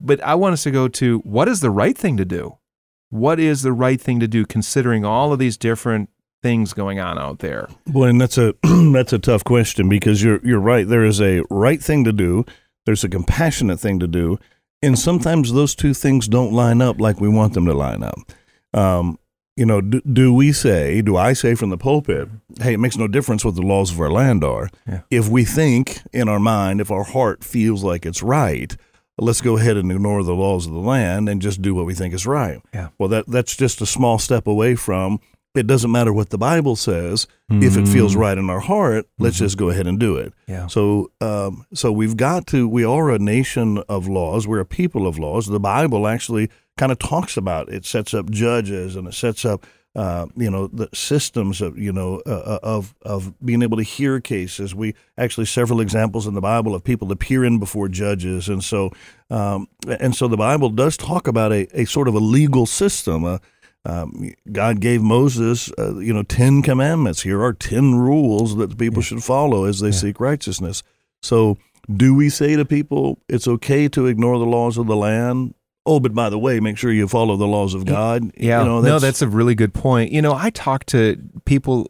But 0.00 0.22
I 0.22 0.36
want 0.36 0.54
us 0.54 0.62
to 0.62 0.70
go 0.70 0.88
to 0.88 1.18
what 1.18 1.48
is 1.48 1.60
the 1.60 1.70
right 1.70 1.98
thing 1.98 2.16
to 2.16 2.24
do? 2.24 2.56
What 3.10 3.38
is 3.38 3.62
the 3.62 3.72
right 3.72 4.00
thing 4.00 4.20
to 4.20 4.28
do 4.28 4.46
considering 4.46 5.04
all 5.04 5.32
of 5.32 5.38
these 5.38 5.56
different 5.56 6.10
things 6.42 6.72
going 6.72 7.00
on 7.00 7.18
out 7.18 7.40
there? 7.40 7.68
Boy, 7.86 8.06
and 8.06 8.20
that's 8.20 8.38
a 8.38 8.54
that's 8.92 9.12
a 9.12 9.18
tough 9.18 9.44
question 9.44 9.88
because 9.88 10.22
you're 10.22 10.40
you're 10.44 10.60
right. 10.60 10.86
There 10.86 11.04
is 11.04 11.20
a 11.20 11.42
right 11.50 11.82
thing 11.82 12.04
to 12.04 12.12
do. 12.12 12.44
There's 12.86 13.04
a 13.04 13.08
compassionate 13.08 13.80
thing 13.80 13.98
to 14.00 14.06
do, 14.06 14.38
and 14.82 14.98
sometimes 14.98 15.52
those 15.52 15.74
two 15.74 15.92
things 15.94 16.28
don't 16.28 16.52
line 16.52 16.80
up 16.80 17.00
like 17.00 17.20
we 17.20 17.28
want 17.28 17.54
them 17.54 17.66
to 17.66 17.74
line 17.74 18.02
up. 18.02 18.18
Um, 18.72 19.18
you 19.56 19.66
know, 19.66 19.82
do, 19.82 20.00
do, 20.00 20.32
we 20.32 20.52
say, 20.52 21.02
do 21.02 21.18
I 21.18 21.34
say 21.34 21.54
from 21.54 21.68
the 21.68 21.76
pulpit, 21.76 22.28
hey, 22.62 22.74
it 22.74 22.80
makes 22.80 22.96
no 22.96 23.06
difference 23.06 23.44
what 23.44 23.56
the 23.56 23.62
laws 23.62 23.90
of 23.90 24.00
our 24.00 24.10
land 24.10 24.42
are. 24.42 24.70
Yeah. 24.88 25.00
If 25.10 25.28
we 25.28 25.44
think 25.44 26.00
in 26.14 26.30
our 26.30 26.40
mind, 26.40 26.80
if 26.80 26.90
our 26.90 27.02
heart 27.02 27.44
feels 27.44 27.84
like 27.84 28.06
it's 28.06 28.22
right, 28.22 28.74
let's 29.22 29.40
go 29.40 29.56
ahead 29.56 29.76
and 29.76 29.90
ignore 29.90 30.22
the 30.22 30.34
laws 30.34 30.66
of 30.66 30.72
the 30.72 30.78
land 30.78 31.28
and 31.28 31.42
just 31.42 31.62
do 31.62 31.74
what 31.74 31.86
we 31.86 31.94
think 31.94 32.14
is 32.14 32.26
right. 32.26 32.60
Yeah. 32.72 32.88
Well, 32.98 33.08
that 33.10 33.26
that's 33.26 33.56
just 33.56 33.80
a 33.80 33.86
small 33.86 34.18
step 34.18 34.46
away 34.46 34.74
from 34.74 35.20
it 35.54 35.66
doesn't 35.66 35.90
matter 35.90 36.12
what 36.12 36.30
the 36.30 36.38
Bible 36.38 36.76
says. 36.76 37.26
Mm-hmm. 37.50 37.62
If 37.62 37.76
it 37.76 37.88
feels 37.88 38.14
mm. 38.14 38.20
right 38.20 38.38
in 38.38 38.48
our 38.48 38.60
heart, 38.60 39.06
let's 39.18 39.36
mm-hmm. 39.36 39.46
just 39.46 39.58
go 39.58 39.70
ahead 39.70 39.86
and 39.86 39.98
do 39.98 40.16
it. 40.16 40.32
Yeah. 40.46 40.68
So, 40.68 41.10
um, 41.20 41.66
so 41.74 41.90
we've 41.90 42.16
got 42.16 42.46
to. 42.48 42.68
We 42.68 42.84
are 42.84 43.10
a 43.10 43.18
nation 43.18 43.78
of 43.88 44.06
laws. 44.06 44.46
We're 44.46 44.60
a 44.60 44.66
people 44.66 45.06
of 45.06 45.18
laws. 45.18 45.46
The 45.46 45.58
Bible 45.58 46.06
actually 46.06 46.50
kind 46.76 46.92
of 46.92 46.98
talks 46.98 47.36
about 47.36 47.68
it. 47.68 47.84
sets 47.84 48.14
up 48.14 48.30
judges 48.30 48.94
and 48.94 49.08
it 49.08 49.14
sets 49.14 49.44
up. 49.44 49.66
Uh, 49.96 50.26
you 50.36 50.48
know 50.48 50.68
the 50.68 50.88
systems 50.94 51.60
of 51.60 51.76
you 51.76 51.92
know 51.92 52.22
uh, 52.24 52.30
uh, 52.30 52.58
of 52.62 52.94
of 53.02 53.34
being 53.44 53.60
able 53.60 53.76
to 53.76 53.82
hear 53.82 54.20
cases. 54.20 54.72
We 54.72 54.94
actually 55.18 55.46
several 55.46 55.80
examples 55.80 56.28
in 56.28 56.34
the 56.34 56.40
Bible 56.40 56.76
of 56.76 56.84
people 56.84 57.10
appearing 57.10 57.58
before 57.58 57.88
judges, 57.88 58.48
and 58.48 58.62
so 58.62 58.92
um, 59.30 59.66
and 59.88 60.14
so 60.14 60.28
the 60.28 60.36
Bible 60.36 60.70
does 60.70 60.96
talk 60.96 61.26
about 61.26 61.52
a, 61.52 61.66
a 61.78 61.86
sort 61.86 62.06
of 62.06 62.14
a 62.14 62.20
legal 62.20 62.66
system. 62.66 63.24
Uh, 63.24 63.38
um, 63.84 64.32
God 64.52 64.80
gave 64.80 65.02
Moses, 65.02 65.72
uh, 65.78 65.98
you 65.98 66.12
know, 66.12 66.22
10 66.22 66.62
commandments. 66.62 67.22
Here 67.22 67.42
are 67.42 67.54
10 67.54 67.94
rules 67.94 68.56
that 68.56 68.76
people 68.76 69.02
yeah. 69.02 69.06
should 69.06 69.24
follow 69.24 69.64
as 69.64 69.80
they 69.80 69.88
yeah. 69.88 69.94
seek 69.94 70.20
righteousness. 70.20 70.82
So, 71.22 71.56
do 71.90 72.14
we 72.14 72.28
say 72.28 72.56
to 72.56 72.64
people, 72.64 73.18
it's 73.28 73.48
okay 73.48 73.88
to 73.88 74.06
ignore 74.06 74.38
the 74.38 74.44
laws 74.44 74.76
of 74.76 74.86
the 74.86 74.96
land? 74.96 75.54
Oh, 75.86 75.98
but 75.98 76.14
by 76.14 76.28
the 76.28 76.38
way, 76.38 76.60
make 76.60 76.76
sure 76.76 76.92
you 76.92 77.08
follow 77.08 77.36
the 77.36 77.46
laws 77.46 77.74
of 77.74 77.86
God. 77.86 78.32
Yeah, 78.36 78.60
you 78.60 78.66
know, 78.66 78.82
that's, 78.82 78.90
no, 78.90 78.98
that's 78.98 79.22
a 79.22 79.28
really 79.28 79.54
good 79.54 79.72
point. 79.72 80.12
You 80.12 80.20
know, 80.20 80.34
I 80.34 80.50
talk 80.50 80.84
to 80.86 81.16
people 81.46 81.86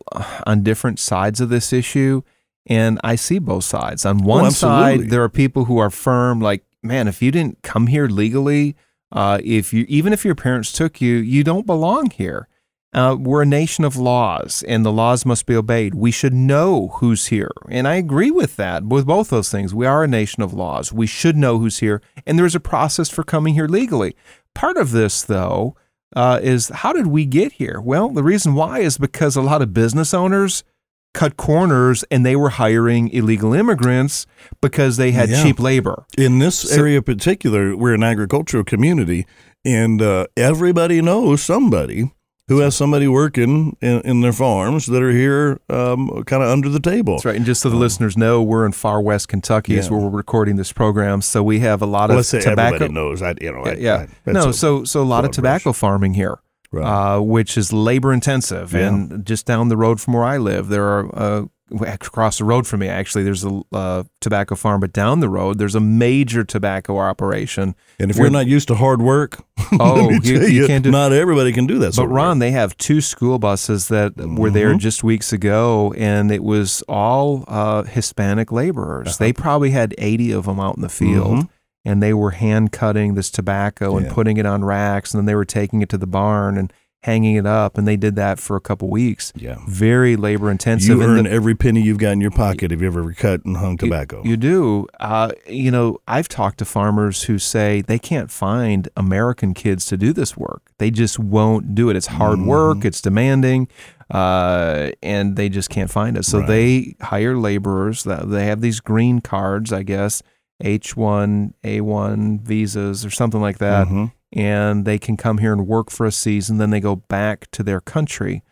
on 0.47 0.63
different 0.63 0.99
sides 1.01 1.41
of 1.41 1.49
this 1.49 1.73
issue, 1.73 2.23
and 2.67 3.01
I 3.03 3.17
see 3.17 3.41
both 3.41 3.65
sides. 3.65 4.07
On 4.07 4.19
one 4.19 4.47
oh, 4.47 4.51
side, 4.51 5.11
there 5.11 5.23
are 5.25 5.29
people 5.29 5.65
who 5.65 5.79
are 5.79 5.91
firm, 5.91 6.41
like, 6.41 6.65
man, 6.83 7.09
if 7.09 7.21
you 7.21 7.33
didn't 7.33 7.63
come 7.63 7.89
here 7.89 8.07
legally, 8.07 8.77
uh, 9.11 9.41
if 9.43 9.73
you 9.73 9.85
even 9.89 10.13
if 10.13 10.25
your 10.25 10.37
parents 10.37 10.73
took 10.73 11.01
you, 11.01 11.17
you 11.17 11.43
don't 11.43 11.67
belong 11.67 12.11
here. 12.11 12.47
Uh, 12.93 13.17
we're 13.19 13.43
a 13.43 13.47
nation 13.47 13.85
of 13.85 13.97
laws, 13.97 14.65
and 14.67 14.85
the 14.85 14.91
laws 14.91 15.25
must 15.25 15.47
be 15.47 15.55
obeyed. 15.55 15.95
We 15.95 16.11
should 16.11 16.35
know 16.35 16.89
who's 16.97 17.27
here, 17.27 17.53
and 17.69 17.87
I 17.87 17.95
agree 17.95 18.33
with 18.33 18.57
that. 18.57 18.85
With 18.85 19.07
both 19.07 19.31
those 19.31 19.49
things, 19.49 19.73
we 19.73 19.87
are 19.87 20.03
a 20.03 20.09
nation 20.09 20.43
of 20.43 20.53
laws. 20.53 20.93
We 20.93 21.07
should 21.07 21.37
know 21.37 21.59
who's 21.59 21.79
here, 21.79 22.03
and 22.27 22.37
there's 22.37 22.57
a 22.57 22.61
process 22.61 23.09
for 23.09 23.23
coming 23.23 23.55
here 23.55 23.69
legally. 23.69 24.17
Part 24.57 24.77
of 24.77 24.91
this, 24.91 25.23
though, 25.23 25.77
uh, 26.17 26.41
is 26.43 26.69
how 26.69 26.93
did 26.93 27.07
we 27.07 27.27
get 27.27 27.53
here? 27.53 27.81
Well, 27.81 28.09
the 28.09 28.25
reason 28.25 28.55
why 28.55 28.81
is 28.81 28.99
because 28.99 29.37
a 29.37 29.43
lot 29.43 29.63
of 29.63 29.73
business 29.73 30.13
owners 30.13 30.65
cut 31.13 31.37
corners 31.37 32.05
and 32.11 32.25
they 32.25 32.37
were 32.37 32.51
hiring 32.51 33.09
illegal 33.09 33.53
immigrants 33.53 34.27
because 34.61 34.97
they 34.97 35.13
had 35.13 35.29
yeah. 35.29 35.43
cheap 35.43 35.59
labor. 35.59 36.07
In 36.17 36.39
this 36.39 36.59
so, 36.59 36.81
area 36.81 36.99
in 36.99 37.05
particular, 37.05 37.77
we're 37.77 37.95
an 37.95 38.03
agricultural 38.03 38.65
community 38.65 39.27
and 39.65 40.01
uh, 40.01 40.27
everybody 40.37 41.03
knows 41.03 41.43
somebody 41.43 42.13
who 42.51 42.59
has 42.59 42.75
somebody 42.75 43.07
working 43.07 43.77
in, 43.81 44.01
in 44.01 44.21
their 44.23 44.33
farms 44.33 44.87
that 44.87 45.01
are 45.01 45.13
here 45.13 45.61
um, 45.69 46.25
kind 46.25 46.43
of 46.43 46.51
under 46.51 46.69
the 46.69 46.81
table. 46.81 47.15
That's 47.15 47.25
right. 47.25 47.37
And 47.37 47.47
just 47.47 47.61
so 47.61 47.69
the 47.69 47.77
um, 47.77 47.81
listeners 47.81 48.17
know, 48.17 48.43
we're 48.43 48.67
in 48.67 48.73
far 48.73 49.01
west 49.01 49.29
Kentucky 49.29 49.75
yeah. 49.75 49.79
is 49.79 49.91
where 49.91 50.01
we're 50.01 50.11
recording 50.11 50.57
this 50.57 50.73
program. 50.73 51.23
So 51.23 51.45
we 51.45 51.61
have 51.61 51.81
a 51.81 51.87
lot 51.87 52.09
well, 52.09 52.19
of 52.19 52.33
let's 52.33 52.45
tobacco. 52.45 52.63
Everybody 52.63 52.93
knows. 52.93 53.23
I, 53.23 53.37
you 53.41 53.53
know, 53.53 53.63
I, 53.63 53.75
yeah. 53.75 54.07
I, 54.27 54.33
no, 54.33 54.51
so, 54.51 54.83
so 54.83 55.01
a 55.01 55.05
lot 55.05 55.25
of 55.25 55.31
tobacco 55.31 55.73
farming 55.73 56.15
here 56.15 56.41
right. 56.73 57.17
uh, 57.17 57.21
which 57.21 57.57
is 57.57 57.73
labor 57.73 58.13
intensive. 58.13 58.73
Yeah. 58.73 58.89
And 58.89 59.25
just 59.25 59.47
down 59.47 59.69
the 59.69 59.77
road 59.77 60.01
from 60.01 60.15
where 60.15 60.25
I 60.25 60.39
live, 60.39 60.69
there 60.69 60.85
are 60.85 61.11
uh, 61.15 61.45
across 61.81 62.39
the 62.39 62.45
road 62.45 62.67
from 62.67 62.81
me 62.81 62.89
actually 62.89 63.23
there's 63.23 63.45
a 63.45 63.63
uh, 63.73 64.03
tobacco 64.21 64.55
farm 64.55 64.81
but 64.81 64.93
down 64.93 65.21
the 65.21 65.29
road 65.29 65.59
there's 65.59 65.75
a 65.75 65.81
major 65.81 66.45
tobacco 66.45 66.99
operation 66.99 67.75
and 67.99 68.11
if 68.11 68.17
you're 68.17 68.31
not 68.31 68.47
used 68.47 68.69
to 68.69 68.75
hard 68.75 69.01
work 69.01 69.45
oh 69.81 70.11
you, 70.23 70.41
you, 70.47 70.67
can't 70.67 70.85
do 70.85 70.91
not 70.91 71.13
everybody 71.13 71.53
can 71.53 71.67
do 71.67 71.79
that 71.79 71.95
but 71.97 72.09
ron 72.09 72.39
they 72.39 72.51
have 72.51 72.77
two 72.77 73.01
school 73.01 73.39
buses 73.39 73.89
that 73.89 74.15
mm-hmm. 74.15 74.37
were 74.37 74.51
there 74.51 74.71
mm-hmm. 74.71 74.79
just 74.79 75.05
weeks 75.05 75.33
ago 75.33 75.95
and 75.97 76.31
it 76.31 76.43
was 76.43 76.83
all 76.89 77.45
uh, 77.49 77.83
hispanic 77.85 78.51
laborers 78.51 79.09
uh-huh. 79.09 79.17
they 79.19 79.33
probably 79.33 79.71
had 79.71 79.95
80 79.99 80.33
of 80.33 80.47
them 80.47 80.61
out 80.61 80.77
in 80.77 80.83
the 80.83 80.89
field 80.89 81.39
mm-hmm 81.39 81.55
and 81.85 82.03
they 82.03 82.13
were 82.13 82.33
hand 82.33 82.73
cutting 82.73 83.15
this 83.15 83.31
tobacco 83.31 83.97
and 83.97 84.09
putting 84.11 84.37
it 84.37 84.47
on 84.47 84.65
racks 84.65 85.13
and 85.13 85.19
then 85.19 85.27
they 85.27 85.35
were 85.35 85.45
taking 85.45 85.83
it 85.83 85.89
to 85.89 85.99
the 85.99 86.07
barn 86.07 86.57
and 86.57 86.73
hanging 87.03 87.37
it 87.37 87.47
up 87.47 87.79
and 87.79 87.89
they 87.89 87.97
did 87.97 88.17
that 88.17 88.39
for 88.39 88.57
a 88.57 88.61
couple 88.61 88.89
weeks. 88.89 89.33
Yeah. 89.35 89.57
Very 89.67 90.17
labor 90.17 90.51
intensive 90.51 90.99
you 90.99 91.03
earn 91.03 91.25
the, 91.25 91.31
every 91.31 91.55
penny 91.55 91.81
you've 91.81 91.99
got 91.99 92.11
in 92.13 92.21
your 92.21 92.31
pocket 92.31 92.73
if 92.73 92.81
you 92.81 92.87
ever 92.87 93.13
cut 93.15 93.45
and 93.45 93.57
hung 93.57 93.77
tobacco. 93.77 94.23
you, 94.23 94.31
you 94.31 94.37
do. 94.37 94.87
Uh, 94.99 95.33
you 95.47 95.71
know 95.71 95.99
i've 96.07 96.29
talked 96.29 96.59
to 96.59 96.65
farmers 96.65 97.25
who 97.25 97.39
say 97.39 97.81
they 97.83 97.99
can't 97.99 98.31
find 98.31 98.89
american 98.97 99.55
kids 99.55 99.87
to 99.87 99.97
do 99.97 100.13
this 100.13 100.37
work. 100.37 100.71
They 100.79 100.91
just 100.91 101.19
won't 101.19 101.75
do 101.75 101.91
it. 101.91 101.97
It's 101.97 102.07
hard 102.07 102.39
mm-hmm. 102.39 102.49
work. 102.49 102.85
It's 102.85 103.01
demanding 103.01 103.69
uh, 104.11 104.91
and 105.03 105.37
they 105.37 105.49
just 105.49 105.71
can't 105.71 105.91
find 105.91 106.17
it. 106.17 106.25
So 106.25 106.39
right. 106.41 106.49
they 106.49 106.97
hire 107.01 107.37
laborers. 107.37 108.05
They 108.05 108.47
have 108.47 108.61
these 108.61 108.81
green 108.81 109.21
cards 109.21 109.73
i 109.73 109.83
guess 109.83 110.23
H1, 110.63 111.55
A1 111.65 112.41
visas 112.43 113.05
or 113.05 113.11
something 113.11 113.41
like 113.41 113.59
that. 113.59 113.87
Mm-hmm. 113.87 114.05
And 114.33 114.85
they 114.85 114.99
can 114.99 115.17
come 115.17 115.39
here 115.39 115.53
and 115.53 115.67
work 115.67 115.91
for 115.91 116.07
a 116.07 116.13
season, 116.13 116.59
then 116.59 116.71
they 116.71 116.81
go 116.81 116.97
back 116.97 117.51
to 117.53 117.63
their 117.63 117.81
country. 117.81 118.43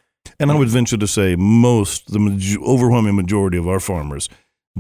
And 0.41 0.51
I 0.51 0.57
would 0.57 0.69
venture 0.69 0.97
to 0.97 1.07
say 1.07 1.37
most, 1.37 2.13
the 2.13 2.59
overwhelming 2.65 3.17
majority 3.17 3.59
of 3.59 3.69
our 3.69 3.81
farmers 3.81 4.29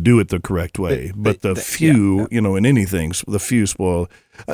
do 0.03 0.19
it 0.21 0.29
the 0.29 0.41
correct 0.41 0.79
way. 0.79 1.07
They, 1.09 1.13
but 1.15 1.43
the 1.43 1.55
they, 1.55 1.61
few, 1.61 2.21
yeah, 2.21 2.27
you 2.31 2.41
know, 2.41 2.57
in 2.57 2.65
anything, 2.67 3.13
the 3.27 3.39
few 3.39 3.67
spoil. 3.67 4.09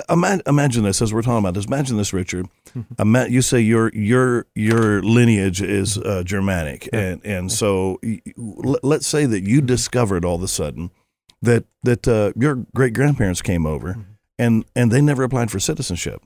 Imagine, 0.08 0.42
imagine 0.46 0.84
this 0.84 1.02
as 1.02 1.12
we're 1.12 1.22
talking 1.22 1.38
about 1.38 1.54
this. 1.54 1.66
Imagine 1.66 1.96
this, 1.96 2.12
Richard. 2.12 2.48
Mm-hmm. 2.74 3.32
You 3.32 3.42
say 3.42 3.60
your 3.60 3.90
your 3.92 4.46
your 4.54 5.02
lineage 5.02 5.60
is 5.60 5.98
uh, 5.98 6.22
Germanic, 6.24 6.88
yeah. 6.92 7.00
and 7.00 7.26
and 7.26 7.52
so 7.52 8.00
let's 8.36 9.06
say 9.06 9.26
that 9.26 9.42
you 9.42 9.60
discovered 9.60 10.24
all 10.24 10.36
of 10.36 10.42
a 10.42 10.48
sudden 10.48 10.90
that 11.42 11.64
that 11.82 12.08
uh, 12.08 12.32
your 12.36 12.66
great 12.74 12.94
grandparents 12.94 13.42
came 13.42 13.66
over, 13.66 13.94
mm-hmm. 13.94 14.02
and 14.38 14.64
and 14.74 14.90
they 14.90 15.00
never 15.00 15.22
applied 15.22 15.50
for 15.50 15.60
citizenship. 15.60 16.22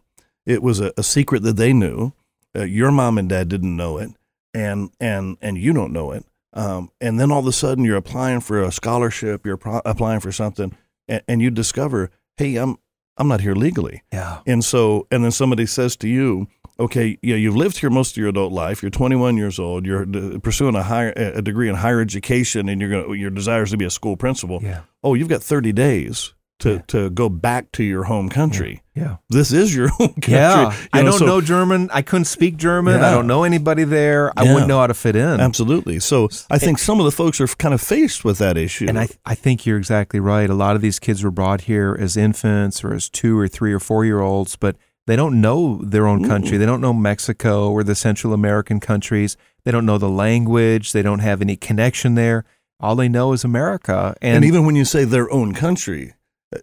It 0.48 0.62
was 0.62 0.80
a, 0.80 0.92
a 0.96 1.02
secret 1.02 1.42
that 1.42 1.56
they 1.56 1.74
knew. 1.74 2.12
Uh, 2.56 2.64
your 2.64 2.90
mom 2.90 3.18
and 3.18 3.28
dad 3.28 3.48
didn't 3.48 3.76
know 3.76 3.98
it, 3.98 4.10
and 4.54 4.90
and 4.98 5.36
and 5.42 5.58
you 5.58 5.74
don't 5.74 5.92
know 5.92 6.10
it. 6.12 6.24
Um, 6.54 6.90
and 7.02 7.20
then 7.20 7.30
all 7.30 7.40
of 7.40 7.46
a 7.46 7.52
sudden, 7.52 7.84
you're 7.84 7.98
applying 7.98 8.40
for 8.40 8.62
a 8.62 8.72
scholarship. 8.72 9.44
You're 9.44 9.58
pro- 9.58 9.82
applying 9.84 10.20
for 10.20 10.32
something, 10.32 10.74
and, 11.06 11.22
and 11.28 11.42
you 11.42 11.50
discover, 11.50 12.10
hey, 12.38 12.56
I'm 12.56 12.78
I'm 13.18 13.28
not 13.28 13.42
here 13.42 13.54
legally. 13.54 14.02
Yeah. 14.10 14.40
And 14.46 14.64
so, 14.64 15.06
and 15.10 15.22
then 15.22 15.32
somebody 15.32 15.66
says 15.66 15.96
to 15.96 16.08
you, 16.08 16.46
okay, 16.80 17.18
yeah, 17.20 17.36
you've 17.36 17.56
lived 17.56 17.78
here 17.78 17.90
most 17.90 18.12
of 18.12 18.16
your 18.16 18.28
adult 18.28 18.52
life. 18.52 18.82
You're 18.82 18.90
21 18.90 19.36
years 19.36 19.58
old. 19.58 19.84
You're 19.84 20.06
d- 20.06 20.38
pursuing 20.38 20.76
a 20.76 20.82
higher 20.82 21.12
a 21.14 21.42
degree 21.42 21.68
in 21.68 21.74
higher 21.74 22.00
education, 22.00 22.70
and 22.70 22.80
you're 22.80 22.90
gonna 22.90 23.14
your 23.14 23.30
desire 23.30 23.64
is 23.64 23.70
to 23.72 23.76
be 23.76 23.84
a 23.84 23.90
school 23.90 24.16
principal. 24.16 24.60
Yeah. 24.62 24.80
Oh, 25.02 25.12
you've 25.12 25.28
got 25.28 25.42
30 25.42 25.72
days 25.72 26.32
to 26.60 26.70
Yeah. 26.74 26.78
to 26.88 27.10
go 27.10 27.28
back 27.28 27.70
to 27.72 27.84
your 27.84 28.04
home 28.04 28.28
country. 28.28 28.82
Yeah. 28.94 29.16
This 29.28 29.52
is 29.52 29.74
your 29.74 29.88
home 29.98 30.08
country. 30.14 30.32
Yeah. 30.34 30.72
You 30.72 30.88
I 30.92 31.02
don't 31.02 31.18
so- 31.18 31.26
know 31.26 31.40
German. 31.40 31.88
I 31.92 32.02
couldn't 32.02 32.24
speak 32.24 32.56
German. 32.56 33.00
I 33.02 33.10
don't 33.12 33.26
know 33.26 33.44
anybody 33.44 33.84
there. 33.84 34.32
I 34.36 34.44
Yeah. 34.44 34.52
wouldn't 34.54 34.68
know 34.68 34.80
how 34.80 34.86
to 34.88 34.94
fit 34.94 35.14
in. 35.16 35.40
Absolutely. 35.40 36.00
So 36.00 36.28
I 36.50 36.58
think 36.58 36.78
eh, 36.78 36.82
some 36.82 36.98
of 36.98 37.04
the 37.04 37.12
folks 37.12 37.40
are 37.40 37.46
kind 37.46 37.74
of 37.74 37.80
faced 37.80 38.24
with 38.24 38.38
that 38.38 38.56
issue. 38.56 38.86
And 38.88 38.98
I, 38.98 39.08
I 39.24 39.34
think 39.34 39.66
you're 39.66 39.78
exactly 39.78 40.18
right. 40.20 40.50
A 40.50 40.54
lot 40.54 40.74
of 40.74 40.82
these 40.82 40.98
kids 40.98 41.22
were 41.22 41.30
brought 41.30 41.62
here 41.62 41.96
as 41.98 42.16
infants 42.16 42.82
or 42.82 42.92
as 42.92 43.08
two 43.08 43.38
or 43.38 43.46
three 43.48 43.72
or 43.72 43.80
four 43.80 44.04
year 44.04 44.20
olds, 44.20 44.56
but 44.56 44.76
they 45.06 45.16
don't 45.16 45.40
know 45.40 45.80
their 45.82 46.06
own 46.06 46.26
country. 46.28 46.58
They 46.58 46.66
don't 46.66 46.80
know 46.82 46.92
Mexico 46.92 47.70
or 47.70 47.82
the 47.82 47.94
Central 47.94 48.32
American 48.34 48.78
countries. 48.78 49.36
They 49.64 49.70
don't 49.70 49.86
know 49.86 49.96
the 49.98 50.08
language. 50.10 50.92
They 50.92 51.02
don't 51.02 51.20
have 51.20 51.40
any 51.40 51.56
connection 51.56 52.14
there. 52.14 52.44
All 52.80 52.94
they 52.94 53.08
know 53.08 53.32
is 53.32 53.42
America. 53.42 54.14
And, 54.20 54.36
and 54.36 54.44
even 54.44 54.66
when 54.66 54.76
you 54.76 54.84
say 54.84 55.04
their 55.04 55.30
own 55.32 55.54
country, 55.54 56.14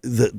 that 0.03 0.31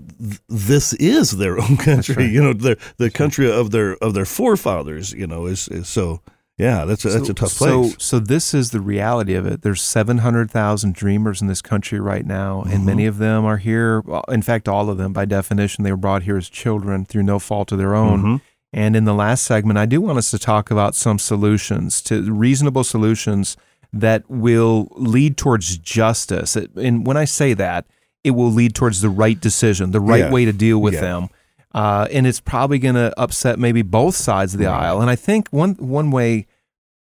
this 0.48 0.92
is 0.94 1.32
their 1.38 1.58
own 1.60 1.76
country. 1.76 2.14
right. 2.16 2.30
You 2.30 2.42
know, 2.42 2.52
their 2.52 2.76
the 2.98 3.10
country 3.10 3.50
of 3.50 3.70
their 3.70 3.96
of 3.96 4.14
their 4.14 4.24
forefathers. 4.24 5.12
You 5.12 5.26
know, 5.26 5.46
is, 5.46 5.68
is 5.68 5.88
so. 5.88 6.20
Yeah, 6.58 6.86
that's 6.86 7.04
a, 7.04 7.10
that's 7.10 7.28
a 7.28 7.34
tough 7.34 7.50
so, 7.50 7.82
place. 7.82 7.92
So 7.92 7.98
so 7.98 8.18
this 8.18 8.54
is 8.54 8.70
the 8.70 8.80
reality 8.80 9.34
of 9.34 9.44
it. 9.46 9.60
There's 9.60 9.82
700,000 9.82 10.94
dreamers 10.94 11.42
in 11.42 11.48
this 11.48 11.60
country 11.60 12.00
right 12.00 12.24
now, 12.24 12.62
and 12.62 12.72
Mm-hmm. 12.76 12.84
many 12.86 13.04
of 13.06 13.18
them 13.18 13.44
are 13.44 13.58
here. 13.58 14.02
In 14.28 14.40
fact, 14.40 14.66
all 14.66 14.88
of 14.88 14.96
them, 14.96 15.12
by 15.12 15.26
definition, 15.26 15.84
they 15.84 15.90
were 15.90 15.98
brought 15.98 16.22
here 16.22 16.38
as 16.38 16.48
children 16.48 17.04
through 17.04 17.24
no 17.24 17.38
fault 17.38 17.72
of 17.72 17.78
their 17.78 17.94
own. 17.94 18.22
Mhm. 18.22 18.40
And 18.72 18.96
in 18.96 19.04
the 19.04 19.12
last 19.12 19.44
segment, 19.44 19.78
I 19.78 19.84
do 19.84 20.00
want 20.00 20.16
us 20.16 20.30
to 20.30 20.38
talk 20.38 20.70
about 20.70 20.94
some 20.94 21.18
solutions 21.18 22.00
to 22.02 22.32
reasonable 22.32 22.84
solutions 22.84 23.58
that 23.92 24.24
will 24.30 24.88
lead 24.96 25.36
towards 25.36 25.76
justice. 25.76 26.56
And 26.56 27.06
when 27.06 27.18
I 27.18 27.26
say 27.26 27.52
that, 27.52 27.86
it 28.26 28.32
will 28.32 28.50
lead 28.52 28.74
towards 28.74 29.00
the 29.00 29.08
right 29.10 29.40
decision, 29.40 29.92
the 29.92 30.00
right 30.00 30.24
Yeah. 30.24 30.30
way 30.32 30.44
to 30.44 30.52
deal 30.52 30.78
with 30.80 30.94
Yeah. 30.94 31.00
them. 31.00 31.28
Uh, 31.74 32.06
and 32.12 32.26
it's 32.26 32.40
probably 32.40 32.78
going 32.78 32.94
to 32.94 33.12
upset 33.18 33.58
maybe 33.58 33.82
both 33.82 34.14
sides 34.16 34.54
of 34.54 34.60
the 34.60 34.66
Right. 34.66 34.84
aisle. 34.86 35.00
And 35.00 35.10
I 35.10 35.16
think 35.16 35.48
one 35.50 35.74
one 35.78 36.10
way 36.10 36.46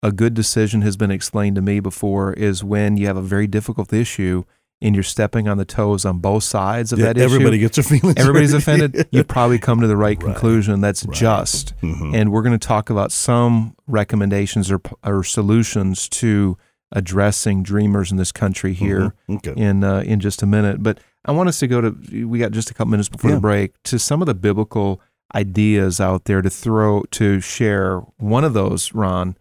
a 0.02 0.11
good 0.11 0.35
decision 0.35 0.83
has 0.83 0.97
been 0.97 1.11
explained 1.12 1.55
to 1.57 1.62
me 1.62 1.79
before 1.79 2.33
is 2.33 2.64
when 2.64 2.97
you 2.97 3.07
have 3.07 3.17
a 3.17 3.23
very 3.23 3.47
difficult 3.47 3.93
issue 3.93 4.43
and 4.81 4.97
you're 4.97 5.05
stepping 5.05 5.47
on 5.47 5.59
the 5.59 5.64
toes 5.64 6.05
on 6.05 6.19
both 6.19 6.43
sides 6.43 6.93
of 6.93 6.99
Yeah, 6.99 7.05
that 7.07 7.17
issue. 7.19 7.25
everybody 7.26 7.59
gets 7.59 7.79
a 7.79 7.83
feeling. 7.91 8.19
Everybody's 8.19 8.52
offended. 8.52 9.07
You've 9.12 9.29
probably 9.29 9.61
come 9.61 9.81
to 9.81 9.87
the 9.87 9.97
right, 9.97 10.21
Right. 10.21 10.33
conclusion 10.33 10.81
that's 10.81 11.05
Right. 11.07 11.17
just. 11.17 11.75
Mhm. 11.83 12.17
And 12.17 12.33
we're 12.33 12.43
going 12.43 12.59
to 12.59 12.67
talk 12.67 12.91
about 12.91 13.12
some 13.12 13.75
recommendations 13.87 14.73
or, 14.73 14.81
or 15.07 15.23
solutions 15.23 16.09
to 16.09 16.57
addressing 16.91 17.62
dreamers 17.62 18.11
in 18.11 18.17
this 18.17 18.33
country 18.33 18.73
here 18.75 19.14
Mhm. 19.29 19.37
Okay. 19.37 19.55
in 19.61 19.85
uh, 19.85 20.00
in 20.05 20.19
just 20.21 20.43
a 20.43 20.47
minute. 20.47 20.83
But 20.83 20.99
I 21.25 21.33
want 21.33 21.49
us 21.49 21.59
to 21.61 21.67
go 21.67 21.81
to 21.81 22.26
we 22.26 22.38
got 22.38 22.52
just 22.52 22.71
a 22.71 22.75
couple 22.75 22.91
minutes 22.91 23.09
before 23.09 23.31
Yeah. 23.31 23.37
the 23.37 23.41
break 23.41 23.81
to 23.85 23.99
some 23.99 24.23
of 24.23 24.26
the 24.26 24.35
biblical 24.35 25.00
ideas 25.35 26.00
out 26.00 26.25
there 26.25 26.43
to 26.43 26.50
throw 26.50 27.02
to 27.12 27.41
share. 27.41 27.99
One 28.19 28.45
of 28.45 28.52
those, 28.55 28.93
Ron, 28.93 29.37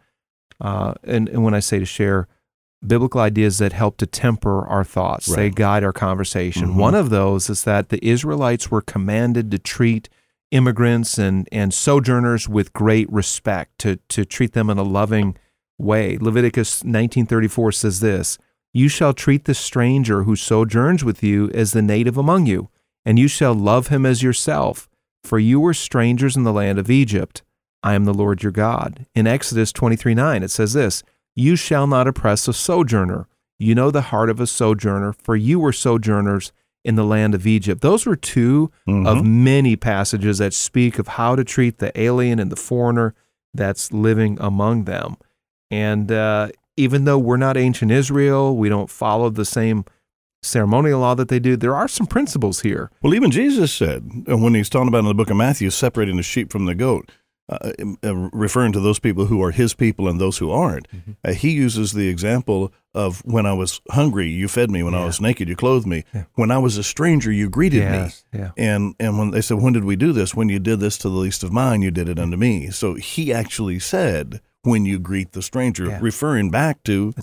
uh, 0.59 0.93
and, 1.03 1.27
and 1.29 1.43
when 1.43 1.53
I 1.53 1.59
say 1.59 1.79
to 1.79 1.85
share, 1.85 2.27
biblical 2.85 3.21
ideas 3.21 3.57
that 3.59 3.73
help 3.73 3.97
to 3.97 4.05
temper 4.05 4.65
our 4.65 4.83
thoughts, 4.83 5.27
they 5.27 5.49
guide 5.49 5.83
our 5.83 5.93
conversation. 5.93 6.69
Mhm. 6.69 6.75
One 6.75 6.95
of 6.95 7.09
those 7.09 7.49
is 7.49 7.63
that 7.63 7.89
the 7.89 8.03
Israelites 8.07 8.71
were 8.71 8.81
commanded 8.81 9.51
to 9.51 9.59
treat 9.59 10.07
immigrants 10.51 11.17
and, 11.17 11.47
and 11.51 11.73
sojourners 11.73 12.47
with 12.49 12.73
great 12.73 13.11
respect, 13.11 13.77
to, 13.79 13.97
to 14.09 14.25
treat 14.25 14.53
them 14.53 14.69
in 14.69 14.77
a 14.77 14.83
loving 14.83 15.35
way. 15.77 16.17
Leviticus 16.19 16.83
1934 16.83 17.71
says 17.71 17.99
this 18.01 18.37
You 18.73 18.87
shall 18.87 19.13
treat 19.13 19.45
the 19.45 19.53
stranger 19.53 20.23
who 20.23 20.35
sojourns 20.35 21.03
with 21.03 21.21
you 21.23 21.49
as 21.53 21.71
the 21.71 21.81
native 21.81 22.17
among 22.17 22.45
you, 22.45 22.69
and 23.05 23.19
you 23.19 23.27
shall 23.27 23.53
love 23.53 23.87
him 23.87 24.05
as 24.05 24.23
yourself, 24.23 24.87
for 25.23 25.39
you 25.39 25.59
were 25.59 25.73
strangers 25.73 26.35
in 26.37 26.43
the 26.43 26.53
land 26.53 26.79
of 26.79 26.89
Egypt. 26.89 27.43
I 27.83 27.93
am 27.95 28.05
the 28.05 28.13
Lord 28.13 28.43
your 28.43 28.51
God. 28.51 29.05
In 29.15 29.27
Exodus 29.27 29.71
23 29.71 30.13
9, 30.13 30.43
it 30.43 30.51
says 30.51 30.73
this 30.73 31.03
You 31.35 31.55
shall 31.55 31.87
not 31.87 32.07
oppress 32.07 32.47
a 32.47 32.53
sojourner. 32.53 33.27
You 33.59 33.75
know 33.75 33.91
the 33.91 34.01
heart 34.03 34.29
of 34.29 34.39
a 34.39 34.47
sojourner, 34.47 35.13
for 35.13 35.35
you 35.35 35.59
were 35.59 35.73
sojourners 35.73 36.51
in 36.83 36.95
the 36.95 37.03
land 37.03 37.35
of 37.35 37.45
Egypt. 37.45 37.81
Those 37.81 38.05
were 38.07 38.15
2 38.15 38.71
of 38.87 39.17
Mhm. 39.19 39.25
many 39.43 39.75
passages 39.75 40.39
that 40.39 40.53
speak 40.53 40.97
of 40.97 41.09
how 41.09 41.35
to 41.35 41.43
treat 41.43 41.77
the 41.77 41.91
alien 41.99 42.39
and 42.39 42.51
the 42.51 42.55
foreigner 42.55 43.13
that's 43.53 43.91
living 43.91 44.37
among 44.39 44.85
them. 44.85 45.17
And 45.69 46.11
uh, 46.11 46.49
even 46.83 47.05
though 47.05 47.17
we're 47.19 47.37
not 47.37 47.57
ancient 47.57 47.91
Israel, 47.91 48.55
we 48.55 48.69
don't 48.69 48.89
follow 48.89 49.29
the 49.29 49.45
same 49.45 49.85
ceremonial 50.43 50.99
law 51.01 51.13
that 51.15 51.27
they 51.27 51.39
do, 51.39 51.55
there 51.55 51.75
are 51.75 51.87
some 51.87 52.07
principles 52.07 52.61
here. 52.61 52.89
Well, 53.01 53.13
even 53.13 53.29
Jesus 53.31 53.71
said 53.71 54.09
uh, 54.29 54.37
when 54.37 54.55
he's 54.55 54.69
talking 54.69 54.87
about 54.87 54.99
in 54.99 55.05
the 55.05 55.13
book 55.13 55.29
of 55.29 55.37
Matthew, 55.37 55.69
separating 55.69 56.17
the 56.17 56.23
sheep 56.23 56.51
from 56.51 56.65
the 56.65 56.73
goat, 56.73 57.11
uh, 57.49 57.71
uh, 58.03 58.15
referring 58.31 58.71
to 58.71 58.79
those 58.79 58.97
people 58.97 59.25
who 59.25 59.43
are 59.43 59.51
his 59.51 59.73
people 59.73 60.07
and 60.07 60.19
those 60.19 60.37
who 60.39 60.49
aren't. 60.49 60.87
Mm-hmm. 60.89 61.11
Uh, 61.23 61.33
he 61.33 61.51
uses 61.51 61.91
the 61.91 62.07
example 62.07 62.71
of 62.93 63.21
when 63.25 63.45
I 63.45 63.53
was 63.53 63.81
hungry, 63.91 64.29
you 64.29 64.47
fed 64.47 64.71
me. 64.71 64.83
When 64.83 64.95
I 64.95 65.03
was 65.05 65.19
naked, 65.19 65.49
you 65.49 65.55
clothed 65.55 65.85
me. 65.85 66.05
Yeah. 66.13 66.23
When 66.35 66.49
I 66.49 66.57
was 66.59 66.77
a 66.77 66.83
stranger, 66.83 67.31
you 67.31 67.49
greeted 67.49 67.81
Yes, 67.81 68.23
me. 68.31 68.39
yeah. 68.39 68.51
And 68.57 68.95
and 68.99 69.17
when 69.19 69.31
they 69.31 69.41
said, 69.41 69.61
when 69.61 69.73
did 69.73 69.83
we 69.83 69.95
do 69.95 70.11
this? 70.13 70.33
When 70.33 70.49
you 70.49 70.59
did 70.59 70.79
this 70.79 70.97
to 70.99 71.09
the 71.09 71.15
least 71.15 71.43
of 71.43 71.51
mine, 71.51 71.81
you 71.81 71.91
did 71.91 72.07
it 72.09 72.17
unto 72.19 72.37
me. 72.37 72.69
So 72.71 72.95
he 72.95 73.33
actually 73.33 73.79
said, 73.79 74.39
when 74.63 74.85
you 74.85 74.99
greet 74.99 75.31
the 75.31 75.41
stranger, 75.41 75.85
Yeah. 75.85 75.99
referring 76.01 76.49
back 76.51 76.83
to 76.83 77.13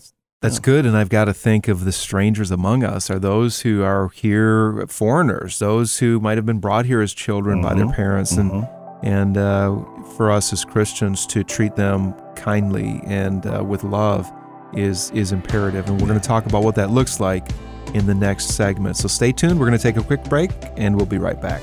That's 0.40 0.60
good. 0.60 0.86
And 0.86 0.96
I've 0.96 1.08
got 1.08 1.24
to 1.24 1.34
think 1.34 1.66
of 1.66 1.84
the 1.84 1.90
strangers 1.90 2.52
among 2.52 2.84
us 2.84 3.10
are 3.10 3.18
those 3.18 3.62
who 3.62 3.82
are 3.82 4.08
here 4.10 4.86
foreigners, 4.86 5.58
those 5.58 5.98
who 5.98 6.20
might 6.20 6.38
have 6.38 6.46
been 6.46 6.60
brought 6.60 6.84
here 6.86 7.00
as 7.00 7.12
children 7.12 7.60
by 7.60 7.74
their 7.74 7.86
Mhm, 7.86 7.94
parents. 7.96 8.32
And, 8.36 8.64
and 9.02 9.36
uh, 9.36 9.76
for 10.16 10.30
us 10.30 10.52
as 10.52 10.64
Christians 10.64 11.26
to 11.26 11.42
treat 11.42 11.74
them 11.74 12.14
kindly 12.36 13.00
and 13.04 13.44
uh, 13.46 13.64
with 13.64 13.82
love 13.82 14.30
is, 14.74 15.10
is 15.10 15.32
imperative. 15.32 15.88
And 15.88 16.00
we're 16.00 16.06
going 16.06 16.20
to 16.20 16.28
talk 16.28 16.46
about 16.46 16.62
what 16.62 16.76
that 16.76 16.90
looks 16.90 17.18
like 17.18 17.48
in 17.94 18.06
the 18.06 18.14
next 18.14 18.50
segment. 18.50 18.96
So 18.96 19.08
stay 19.08 19.32
tuned. 19.32 19.58
We're 19.58 19.66
going 19.66 19.78
to 19.78 19.82
take 19.82 19.96
a 19.96 20.04
quick 20.04 20.22
break 20.24 20.50
and 20.76 20.94
we'll 20.94 21.06
be 21.06 21.18
right 21.18 21.40
back. 21.42 21.62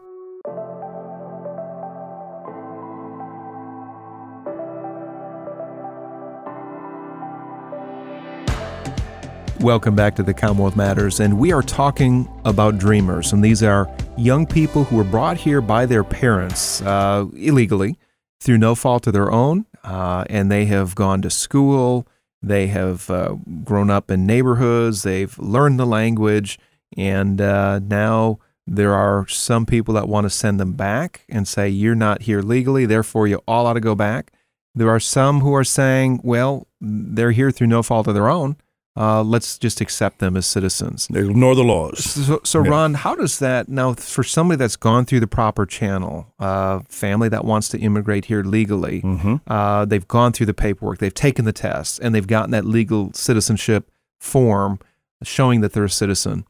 Welcome 9.61 9.95
back 9.95 10.15
to 10.15 10.23
the 10.23 10.33
Commonwealth 10.33 10.75
Matters, 10.75 11.19
and 11.19 11.37
we 11.37 11.51
are 11.51 11.61
talking 11.61 12.27
about 12.45 12.79
dreamers. 12.79 13.31
And 13.31 13.43
these 13.43 13.61
are 13.61 13.87
young 14.17 14.47
people 14.47 14.85
who 14.85 14.95
were 14.95 15.03
brought 15.03 15.37
here 15.37 15.61
by 15.61 15.85
their 15.85 16.03
parents 16.03 16.81
uh, 16.81 17.27
illegally 17.35 17.99
through 18.39 18.57
no 18.57 18.73
fault 18.73 19.05
of 19.05 19.13
their 19.13 19.31
own, 19.31 19.67
uh, 19.83 20.25
and 20.31 20.51
they 20.51 20.65
have 20.65 20.95
gone 20.95 21.21
to 21.21 21.29
school, 21.29 22.07
they 22.41 22.67
have 22.67 23.07
uh, 23.11 23.35
grown 23.63 23.91
up 23.91 24.09
in 24.09 24.25
neighborhoods, 24.25 25.03
they've 25.03 25.37
learned 25.37 25.79
the 25.79 25.85
language, 25.85 26.57
and 26.97 27.39
uh, 27.39 27.77
now 27.83 28.39
there 28.65 28.95
are 28.95 29.27
some 29.27 29.67
people 29.67 29.93
that 29.93 30.09
want 30.09 30.25
to 30.25 30.31
send 30.31 30.59
them 30.59 30.73
back 30.73 31.23
and 31.29 31.47
say, 31.47 31.69
You're 31.69 31.93
not 31.93 32.23
here 32.23 32.41
legally, 32.41 32.87
therefore 32.87 33.27
you 33.27 33.39
all 33.47 33.67
ought 33.67 33.73
to 33.73 33.79
go 33.79 33.93
back. 33.93 34.33
There 34.73 34.89
are 34.89 34.99
some 34.99 35.41
who 35.41 35.53
are 35.53 35.63
saying, 35.63 36.21
Well, 36.23 36.65
they're 36.81 37.29
here 37.29 37.51
through 37.51 37.67
no 37.67 37.83
fault 37.83 38.07
of 38.07 38.15
their 38.15 38.27
own 38.27 38.55
uh, 38.97 39.23
let's 39.23 39.57
just 39.57 39.79
accept 39.81 40.19
them 40.19 40.35
as 40.35 40.45
citizens. 40.45 41.07
They 41.09 41.21
ignore 41.21 41.55
the 41.55 41.63
laws. 41.63 42.03
So, 42.03 42.41
so 42.43 42.63
Yeah. 42.63 42.71
Ron, 42.71 42.93
how 42.95 43.15
does 43.15 43.39
that 43.39 43.69
now 43.69 43.93
for 43.93 44.23
somebody 44.23 44.57
that's 44.57 44.75
gone 44.75 45.05
through 45.05 45.21
the 45.21 45.27
proper 45.27 45.65
channel, 45.65 46.27
uh, 46.39 46.79
family 46.89 47.29
that 47.29 47.45
wants 47.45 47.69
to 47.69 47.77
immigrate 47.79 48.25
here 48.25 48.43
legally, 48.43 49.01
Mm-hmm. 49.01 49.35
uh, 49.47 49.85
they've 49.85 50.07
gone 50.07 50.33
through 50.33 50.47
the 50.47 50.53
paperwork, 50.53 50.97
they've 50.99 51.13
taken 51.13 51.45
the 51.45 51.53
tests, 51.53 51.99
and 51.99 52.13
they've 52.13 52.27
gotten 52.27 52.51
that 52.51 52.65
legal 52.65 53.11
citizenship 53.13 53.89
form 54.19 54.79
showing 55.23 55.61
that 55.61 55.73
they're 55.73 55.85
a 55.85 55.89
citizen. 55.89 56.45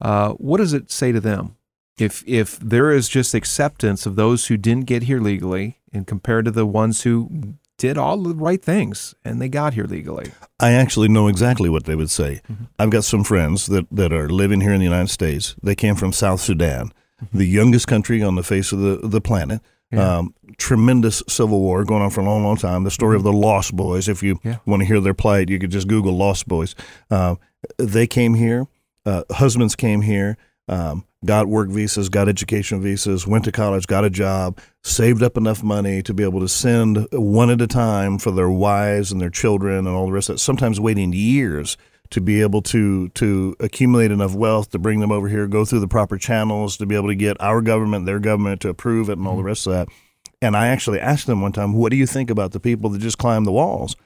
Uh, 0.00 0.30
what 0.32 0.58
does 0.58 0.72
it 0.74 0.90
say 0.90 1.12
to 1.12 1.20
them? 1.20 1.56
If 1.98 2.22
if 2.26 2.58
there 2.58 2.90
is 2.92 3.08
just 3.08 3.32
acceptance 3.34 4.04
of 4.04 4.16
those 4.16 4.48
who 4.48 4.58
didn't 4.58 4.84
get 4.84 5.04
here 5.04 5.18
legally, 5.20 5.78
and 5.94 6.06
compared 6.06 6.44
to 6.44 6.50
the 6.50 6.66
ones 6.66 7.02
who 7.04 7.54
did 7.78 7.98
all 7.98 8.16
the 8.22 8.34
right 8.34 8.62
things 8.62 9.14
and 9.24 9.40
they 9.40 9.48
got 9.48 9.74
here 9.74 9.84
legally, 9.84 10.32
I 10.60 10.72
actually 10.72 11.08
know 11.08 11.28
exactly 11.28 11.68
what 11.68 11.84
they 11.84 11.94
would 11.94 12.10
say. 12.10 12.40
I've 12.78 12.90
got 12.90 13.04
some 13.04 13.24
friends 13.24 13.66
that, 13.66 13.86
that 13.90 14.12
are 14.12 14.28
living 14.28 14.60
here 14.60 14.72
in 14.72 14.78
the 14.78 14.84
United 14.84 15.10
States. 15.10 15.54
They 15.62 15.74
came 15.74 15.94
from 15.94 16.12
South 16.12 16.40
Sudan, 16.40 16.92
the 17.32 17.44
youngest 17.46 17.86
country 17.86 18.22
on 18.22 18.34
the 18.34 18.42
face 18.42 18.72
of 18.72 18.78
the, 18.80 19.00
the 19.06 19.20
planet. 19.20 19.60
Yeah. 19.92 20.18
Um, 20.18 20.34
tremendous 20.58 21.22
civil 21.28 21.60
war 21.60 21.84
going 21.84 22.02
on 22.02 22.10
for 22.10 22.20
a 22.20 22.24
long, 22.24 22.42
long 22.42 22.56
time. 22.56 22.82
The 22.84 22.90
story 22.90 23.14
of 23.14 23.22
the 23.22 23.32
Lost 23.32 23.76
Boys. 23.76 24.08
If 24.08 24.22
you 24.22 24.40
Yeah. 24.42 24.56
want 24.66 24.80
to 24.80 24.86
hear 24.86 25.00
their 25.00 25.14
plight, 25.14 25.48
you 25.48 25.58
could 25.60 25.70
just 25.70 25.86
Google 25.86 26.16
Lost 26.16 26.48
Boys. 26.48 26.74
Uh, 27.10 27.36
they 27.78 28.06
came 28.06 28.34
here. 28.34 28.66
Uh, 29.04 29.22
husbands 29.30 29.76
came 29.76 30.00
here. 30.00 30.36
Um, 30.68 31.04
got 31.24 31.46
work 31.46 31.68
visas, 31.68 32.08
got 32.08 32.28
education 32.28 32.80
visas, 32.82 33.26
went 33.26 33.44
to 33.44 33.52
college, 33.52 33.86
got 33.86 34.04
a 34.04 34.10
job, 34.10 34.58
saved 34.86 35.22
up 35.22 35.36
enough 35.36 35.62
money 35.62 36.00
to 36.00 36.14
be 36.14 36.22
able 36.22 36.40
to 36.40 36.48
send 36.48 37.08
one 37.12 37.50
at 37.50 37.60
a 37.60 37.66
time 37.66 38.18
for 38.18 38.30
their 38.30 38.48
wives 38.48 39.10
and 39.10 39.20
their 39.20 39.30
children 39.30 39.78
and 39.78 39.88
all 39.88 40.06
the 40.06 40.12
rest 40.12 40.28
of 40.28 40.36
that. 40.36 40.40
Sometimes 40.40 40.78
waiting 40.78 41.12
years 41.12 41.76
to 42.10 42.20
be 42.20 42.40
able 42.40 42.62
to 42.62 43.08
to 43.10 43.56
accumulate 43.58 44.12
enough 44.12 44.34
wealth 44.34 44.70
to 44.70 44.78
bring 44.78 45.00
them 45.00 45.10
over 45.10 45.28
here, 45.28 45.48
go 45.48 45.64
through 45.64 45.80
the 45.80 45.88
proper 45.88 46.16
channels 46.16 46.76
to 46.76 46.86
be 46.86 46.94
able 46.94 47.08
to 47.08 47.16
get 47.16 47.36
our 47.40 47.60
government, 47.60 48.06
their 48.06 48.20
government 48.20 48.60
to 48.60 48.68
approve 48.68 49.08
it, 49.08 49.18
and 49.18 49.26
all 49.26 49.36
the 49.36 49.42
rest 49.42 49.66
of 49.66 49.72
that. 49.72 49.88
And 50.40 50.56
I 50.56 50.68
actually 50.68 51.00
asked 51.00 51.26
them 51.26 51.40
one 51.40 51.52
time, 51.52 51.72
"What 51.72 51.90
do 51.90 51.96
you 51.96 52.06
think 52.06 52.30
about 52.30 52.52
the 52.52 52.60
people 52.60 52.90
that 52.90 53.00
just 53.00 53.18
climb 53.18 53.44
the 53.44 53.52
walls?" 53.52 53.96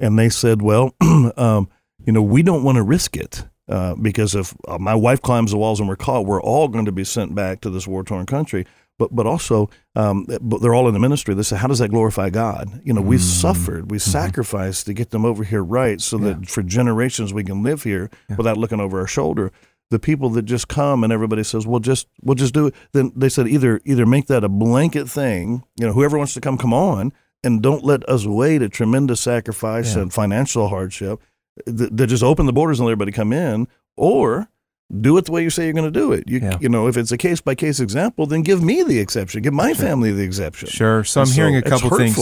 And 0.00 0.18
they 0.18 0.28
said, 0.28 0.62
"Well, 0.62 0.94
um, 1.36 1.68
you 2.04 2.12
know, 2.12 2.22
we 2.22 2.42
don't 2.42 2.64
want 2.64 2.76
to 2.76 2.82
risk 2.82 3.16
it." 3.16 3.44
Uh, 3.66 3.94
because 3.94 4.34
if 4.34 4.54
uh, 4.68 4.76
my 4.76 4.94
wife 4.94 5.22
climbs 5.22 5.52
the 5.52 5.56
walls 5.56 5.80
and 5.80 5.88
we're 5.88 5.96
caught, 5.96 6.26
we're 6.26 6.42
all 6.42 6.68
going 6.68 6.84
to 6.84 6.92
be 6.92 7.04
sent 7.04 7.34
back 7.34 7.62
to 7.62 7.70
this 7.70 7.86
war 7.86 8.04
torn 8.04 8.26
country. 8.26 8.66
But 8.98 9.14
but 9.14 9.26
also, 9.26 9.68
um, 9.96 10.24
but 10.40 10.60
they're 10.62 10.74
all 10.74 10.86
in 10.86 10.94
the 10.94 11.00
ministry. 11.00 11.34
They 11.34 11.42
say, 11.42 11.56
how 11.56 11.66
does 11.66 11.80
that 11.80 11.88
glorify 11.90 12.30
God? 12.30 12.80
You 12.84 12.92
know, 12.92 13.00
we 13.00 13.18
suffered, 13.18 13.90
we 13.90 13.98
sacrificed 13.98 14.86
to 14.86 14.94
get 14.94 15.10
them 15.10 15.24
over 15.24 15.42
here 15.44 15.64
right, 15.64 16.00
so 16.00 16.16
that 16.18 16.48
for 16.48 16.62
generations 16.62 17.32
we 17.34 17.42
can 17.44 17.62
live 17.62 17.82
here 17.82 18.08
without 18.36 18.56
looking 18.56 18.80
over 18.80 19.00
our 19.00 19.06
shoulder. 19.06 19.50
The 19.90 19.98
people 19.98 20.30
that 20.30 20.42
just 20.42 20.68
come 20.68 21.04
and 21.04 21.12
everybody 21.12 21.42
says, 21.44 21.66
"Well, 21.66 21.80
just 21.80 22.06
we'll 22.22 22.36
just 22.36 22.54
do 22.54 22.68
it." 22.68 22.74
Then 22.92 23.12
they 23.16 23.28
said 23.28 23.48
either 23.48 23.80
either 23.84 24.06
make 24.06 24.26
that 24.28 24.42
a 24.44 24.48
blanket 24.48 25.08
thing. 25.08 25.62
You 25.78 25.86
know, 25.88 25.92
whoever 25.92 26.16
wants 26.16 26.34
to 26.34 26.40
come, 26.40 26.56
come 26.56 26.72
on, 26.72 27.12
and 27.42 27.60
don't 27.62 27.84
let 27.84 28.08
us 28.08 28.26
wait 28.26 28.62
a 28.62 28.68
tremendous 28.68 29.20
sacrifice 29.20 29.94
Yeah. 29.96 30.02
and 30.02 30.12
financial 30.12 30.68
hardship 30.68 31.20
th- 31.66 31.90
that 31.92 32.06
just 32.06 32.22
open 32.22 32.46
the 32.46 32.52
borders 32.52 32.78
and 32.80 32.86
let 32.86 32.92
everybody 32.92 33.12
come 33.12 33.32
in, 33.32 33.68
or 33.96 34.48
do 35.00 35.16
it 35.16 35.24
the 35.24 35.32
way 35.32 35.42
you 35.42 35.50
say 35.50 35.64
you're 35.64 35.72
going 35.72 35.90
to 35.90 35.98
do 36.00 36.12
it. 36.12 36.24
You, 36.28 36.40
Yeah. 36.40 36.58
you 36.60 36.68
know, 36.68 36.86
if 36.88 36.96
it's 36.96 37.10
a 37.10 37.16
case 37.16 37.40
by 37.40 37.54
case 37.54 37.80
example, 37.80 38.26
then 38.26 38.42
give 38.42 38.62
me 38.62 38.82
the 38.82 38.98
exception, 38.98 39.42
give 39.42 39.54
my 39.54 39.72
family 39.74 40.12
the 40.12 40.22
exception. 40.22 40.68
Sure. 40.68 41.04
So 41.04 41.20
I'm 41.22 41.26
so 41.26 41.34
hearing 41.34 41.56
a 41.56 41.62
couple 41.62 41.90
things. 41.96 42.18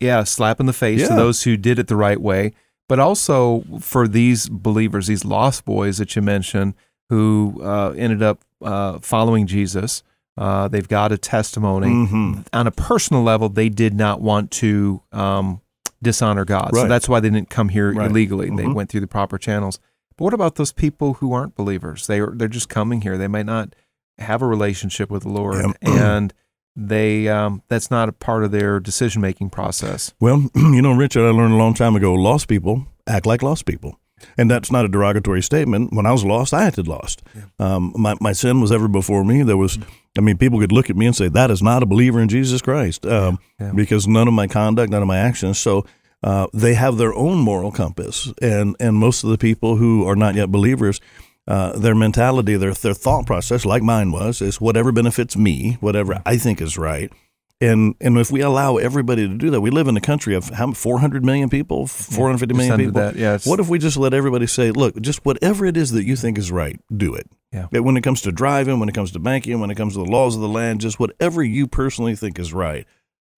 Yeah, 0.00 0.24
slap 0.24 0.58
in 0.60 0.66
the 0.66 0.72
face 0.72 1.06
to 1.08 1.14
those 1.14 1.42
who 1.42 1.56
did 1.56 1.78
it 1.78 1.88
the 1.88 1.96
right 1.96 2.20
way, 2.20 2.52
but 2.88 2.98
also 2.98 3.64
for 3.80 4.08
these 4.08 4.48
believers, 4.48 5.06
these 5.08 5.24
lost 5.24 5.64
boys 5.64 5.98
that 5.98 6.16
you 6.16 6.22
mentioned, 6.22 6.74
who 7.10 7.60
uh, 7.62 7.90
ended 7.96 8.22
up 8.22 8.40
uh, 8.62 8.98
following 9.00 9.46
Jesus. 9.46 10.02
Uh, 10.38 10.68
they've 10.68 10.88
got 10.88 11.12
a 11.12 11.18
testimony. 11.18 11.86
Mhm. 11.88 12.46
On 12.52 12.66
a 12.66 12.70
personal 12.70 13.22
level, 13.22 13.48
they 13.48 13.68
did 13.68 13.94
not 13.94 14.20
want 14.20 14.50
to 14.52 15.00
um, 15.12 15.60
dishonor 16.02 16.44
God, 16.44 16.70
so 16.74 16.88
that's 16.88 17.08
why 17.08 17.20
they 17.20 17.30
didn't 17.30 17.48
come 17.50 17.68
here 17.70 17.92
Right. 17.92 18.10
illegally. 18.10 18.48
They 18.50 18.64
Mhm. 18.64 18.74
went 18.74 18.90
through 18.90 19.00
the 19.00 19.06
proper 19.06 19.38
channels. 19.38 19.78
But 20.16 20.24
what 20.24 20.34
about 20.34 20.54
those 20.56 20.72
people 20.72 21.14
who 21.14 21.32
aren't 21.32 21.54
believers? 21.54 22.06
They 22.06 22.20
are 22.20 22.32
they're 22.34 22.48
just 22.48 22.68
coming 22.68 23.02
here. 23.02 23.16
They 23.18 23.28
might 23.28 23.46
not 23.46 23.74
have 24.18 24.42
a 24.42 24.46
relationship 24.46 25.10
with 25.10 25.22
the 25.24 25.28
Lord, 25.28 25.64
and 25.82 26.32
they 26.74 27.28
um, 27.28 27.62
that's 27.68 27.90
not 27.90 28.08
a 28.08 28.12
part 28.12 28.44
of 28.44 28.50
their 28.50 28.80
decision 28.80 29.20
making 29.22 29.50
process. 29.50 30.14
Well, 30.20 30.48
you 30.54 30.82
know, 30.82 30.92
Richard, 30.94 31.26
I 31.26 31.30
learned 31.30 31.54
a 31.54 31.56
long 31.58 31.74
time 31.74 31.96
ago 31.96 32.14
lost 32.14 32.48
people 32.48 32.86
act 33.06 33.26
like 33.26 33.42
lost 33.42 33.66
people. 33.66 33.98
And 34.38 34.50
that's 34.50 34.72
not 34.72 34.86
a 34.86 34.88
derogatory 34.88 35.42
statement. 35.42 35.92
When 35.92 36.06
I 36.06 36.12
was 36.12 36.24
lost, 36.24 36.54
I 36.54 36.64
acted 36.64 36.88
lost. 36.88 37.22
Um, 37.58 37.92
my, 37.94 38.14
my 38.18 38.32
sin 38.32 38.62
was 38.62 38.72
ever 38.72 38.88
before 38.88 39.22
me. 39.24 39.42
There 39.42 39.58
was, 39.58 39.78
I 40.16 40.22
mean, 40.22 40.38
people 40.38 40.58
could 40.58 40.72
look 40.72 40.88
at 40.88 40.96
me 40.96 41.04
and 41.04 41.14
say, 41.14 41.28
that 41.28 41.50
is 41.50 41.62
not 41.62 41.82
a 41.82 41.86
believer 41.86 42.18
in 42.18 42.30
Jesus 42.30 42.62
Christ 42.62 43.04
um, 43.04 43.38
Yeah. 43.60 43.72
because 43.74 44.08
none 44.08 44.26
of 44.26 44.32
my 44.32 44.46
conduct, 44.46 44.90
none 44.90 45.02
of 45.02 45.06
my 45.06 45.18
actions. 45.18 45.58
So 45.58 45.84
uh, 46.22 46.46
they 46.52 46.74
have 46.74 46.96
their 46.96 47.14
own 47.14 47.38
moral 47.38 47.72
compass. 47.72 48.32
And, 48.40 48.76
and 48.80 48.96
most 48.96 49.24
of 49.24 49.30
the 49.30 49.38
people 49.38 49.76
who 49.76 50.06
are 50.06 50.16
not 50.16 50.34
yet 50.34 50.50
believers, 50.50 51.00
uh, 51.46 51.78
their 51.78 51.94
mentality, 51.94 52.56
their, 52.56 52.74
their 52.74 52.94
thought 52.94 53.26
process, 53.26 53.64
like 53.64 53.82
mine 53.82 54.10
was, 54.10 54.42
is 54.42 54.60
whatever 54.60 54.92
benefits 54.92 55.36
me, 55.36 55.76
whatever 55.80 56.22
I 56.26 56.36
think 56.38 56.60
is 56.60 56.76
right. 56.76 57.12
And 57.58 57.94
and 58.02 58.18
if 58.18 58.30
we 58.30 58.42
allow 58.42 58.76
everybody 58.76 59.26
to 59.26 59.34
do 59.34 59.48
that, 59.48 59.62
we 59.62 59.70
live 59.70 59.88
in 59.88 59.96
a 59.96 60.00
country 60.00 60.34
of 60.34 60.50
how 60.50 60.72
400 60.72 61.24
million 61.24 61.48
people, 61.48 61.86
450 61.86 62.52
Just 62.52 62.58
million 62.58 62.86
people. 62.88 63.00
that, 63.00 63.16
yeah, 63.16 63.38
what 63.44 63.60
if 63.60 63.68
we 63.70 63.78
just 63.78 63.96
let 63.96 64.12
everybody 64.12 64.46
say, 64.46 64.72
look, 64.72 65.00
just 65.00 65.24
whatever 65.24 65.64
it 65.64 65.74
is 65.78 65.92
that 65.92 66.04
you 66.04 66.16
think 66.16 66.36
is 66.36 66.52
right, 66.52 66.78
do 66.94 67.14
it. 67.14 67.26
Yeah. 67.52 67.68
When 67.70 67.96
it 67.96 68.02
comes 68.02 68.20
to 68.22 68.32
driving, 68.32 68.78
when 68.78 68.90
it 68.90 68.94
comes 68.94 69.12
to 69.12 69.18
banking, 69.18 69.58
when 69.58 69.70
it 69.70 69.76
comes 69.76 69.94
to 69.94 70.00
the 70.00 70.10
laws 70.10 70.34
of 70.34 70.42
the 70.42 70.48
land, 70.48 70.82
just 70.82 71.00
whatever 71.00 71.42
you 71.42 71.66
personally 71.66 72.14
think 72.14 72.38
is 72.38 72.52
right. 72.52 72.86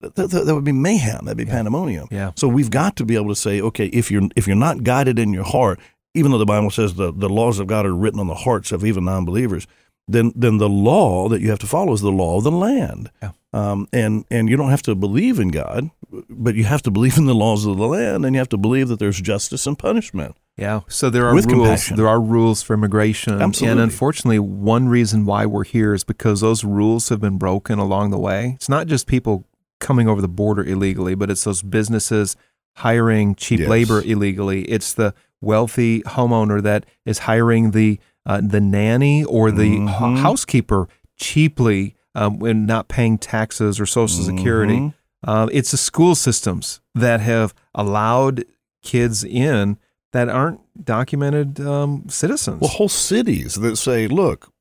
That, 0.01 0.15
that, 0.15 0.45
that 0.45 0.55
would 0.55 0.63
be 0.63 0.71
mayhem. 0.71 1.25
That'd 1.25 1.37
be 1.37 1.45
pandemonium. 1.45 2.07
Yeah. 2.09 2.31
So 2.35 2.47
we've 2.47 2.71
got 2.71 2.95
to 2.97 3.05
be 3.05 3.15
able 3.15 3.29
to 3.29 3.35
say, 3.35 3.59
okay, 3.61 3.87
if 3.87 4.09
you're 4.09 4.29
if 4.35 4.47
you're 4.47 4.55
not 4.55 4.83
guided 4.83 5.19
in 5.19 5.33
your 5.33 5.43
heart, 5.43 5.79
even 6.13 6.31
though 6.31 6.37
the 6.37 6.45
Bible 6.45 6.71
says 6.71 6.95
the, 6.95 7.11
the 7.11 7.29
laws 7.29 7.59
of 7.59 7.67
God 7.67 7.85
are 7.85 7.95
written 7.95 8.19
on 8.19 8.27
the 8.27 8.35
hearts 8.35 8.71
of 8.71 8.85
even 8.85 9.05
non-believers, 9.05 9.67
then 10.07 10.31
then 10.35 10.57
the 10.57 10.69
law 10.69 11.27
that 11.27 11.41
you 11.41 11.49
have 11.49 11.59
to 11.59 11.67
follow 11.67 11.93
is 11.93 12.01
the 12.01 12.11
law 12.11 12.37
of 12.37 12.43
the 12.43 12.51
land. 12.51 13.11
Yeah. 13.21 13.31
Um, 13.51 13.87
and 13.91 14.25
and 14.31 14.47
you 14.49 14.55
don't 14.57 14.69
have 14.69 14.83
to 14.83 14.95
believe 14.95 15.39
in 15.39 15.49
God, 15.49 15.89
but 16.29 16.55
you 16.55 16.63
have 16.63 16.81
to 16.83 16.91
believe 16.91 17.17
in 17.17 17.25
the 17.25 17.35
laws 17.35 17.65
of 17.65 17.77
the 17.77 17.87
land, 17.87 18.25
and 18.25 18.35
you 18.35 18.39
have 18.39 18.49
to 18.49 18.57
believe 18.57 18.87
that 18.87 18.99
there's 18.99 19.19
justice 19.19 19.67
and 19.67 19.77
punishment. 19.77 20.35
Yeah. 20.55 20.81
So 20.87 21.09
there 21.09 21.25
are 21.25 21.33
With 21.33 21.45
rules. 21.45 21.57
compassion. 21.67 21.95
There 21.97 22.07
are 22.07 22.21
rules 22.21 22.61
for 22.61 22.73
immigration. 22.73 23.41
Absolutely. 23.41 23.71
And 23.71 23.79
unfortunately, 23.81 24.39
one 24.39 24.87
reason 24.89 25.25
why 25.25 25.45
we're 25.45 25.63
here 25.63 25.93
is 25.93 26.03
because 26.03 26.41
those 26.41 26.63
rules 26.63 27.09
have 27.09 27.21
been 27.21 27.37
broken 27.37 27.79
along 27.79 28.11
the 28.11 28.19
way. 28.19 28.53
It's 28.55 28.69
not 28.69 28.87
just 28.87 29.07
people 29.07 29.45
coming 29.79 30.07
over 30.07 30.21
the 30.21 30.27
border 30.27 30.63
illegally, 30.63 31.15
but 31.15 31.29
it's 31.29 31.43
those 31.43 31.61
businesses 31.61 32.35
hiring 32.77 33.35
cheap 33.35 33.59
Yes. 33.61 33.69
labor 33.69 34.01
illegally. 34.01 34.63
It's 34.63 34.93
the 34.93 35.13
wealthy 35.41 36.01
homeowner 36.03 36.61
that 36.63 36.85
is 37.05 37.19
hiring 37.19 37.71
the 37.71 37.99
uh, 38.25 38.41
the 38.43 38.61
nanny 38.61 39.23
or 39.23 39.49
the 39.49 39.73
h- 39.75 39.79
Mhm. 39.79 40.17
housekeeper 40.19 40.87
cheaply 41.17 41.95
um, 42.15 42.37
when 42.39 42.65
not 42.65 42.87
paying 42.87 43.17
taxes 43.17 43.79
or 43.79 43.85
Social 43.85 44.23
Security. 44.23 44.77
Mhm. 44.79 44.93
Uh, 45.25 45.47
it's 45.51 45.71
the 45.71 45.77
school 45.77 46.15
systems 46.15 46.79
that 46.93 47.21
have 47.21 47.53
allowed 47.73 48.45
kids 48.83 49.23
in 49.23 49.77
that 50.13 50.29
aren't 50.29 50.59
documented 50.83 51.59
um, 51.61 52.03
citizens. 52.07 52.61
Well, 52.61 52.69
whole 52.69 52.89
cities 52.89 53.55
that 53.55 53.77
say, 53.77 54.07
look, 54.07 54.51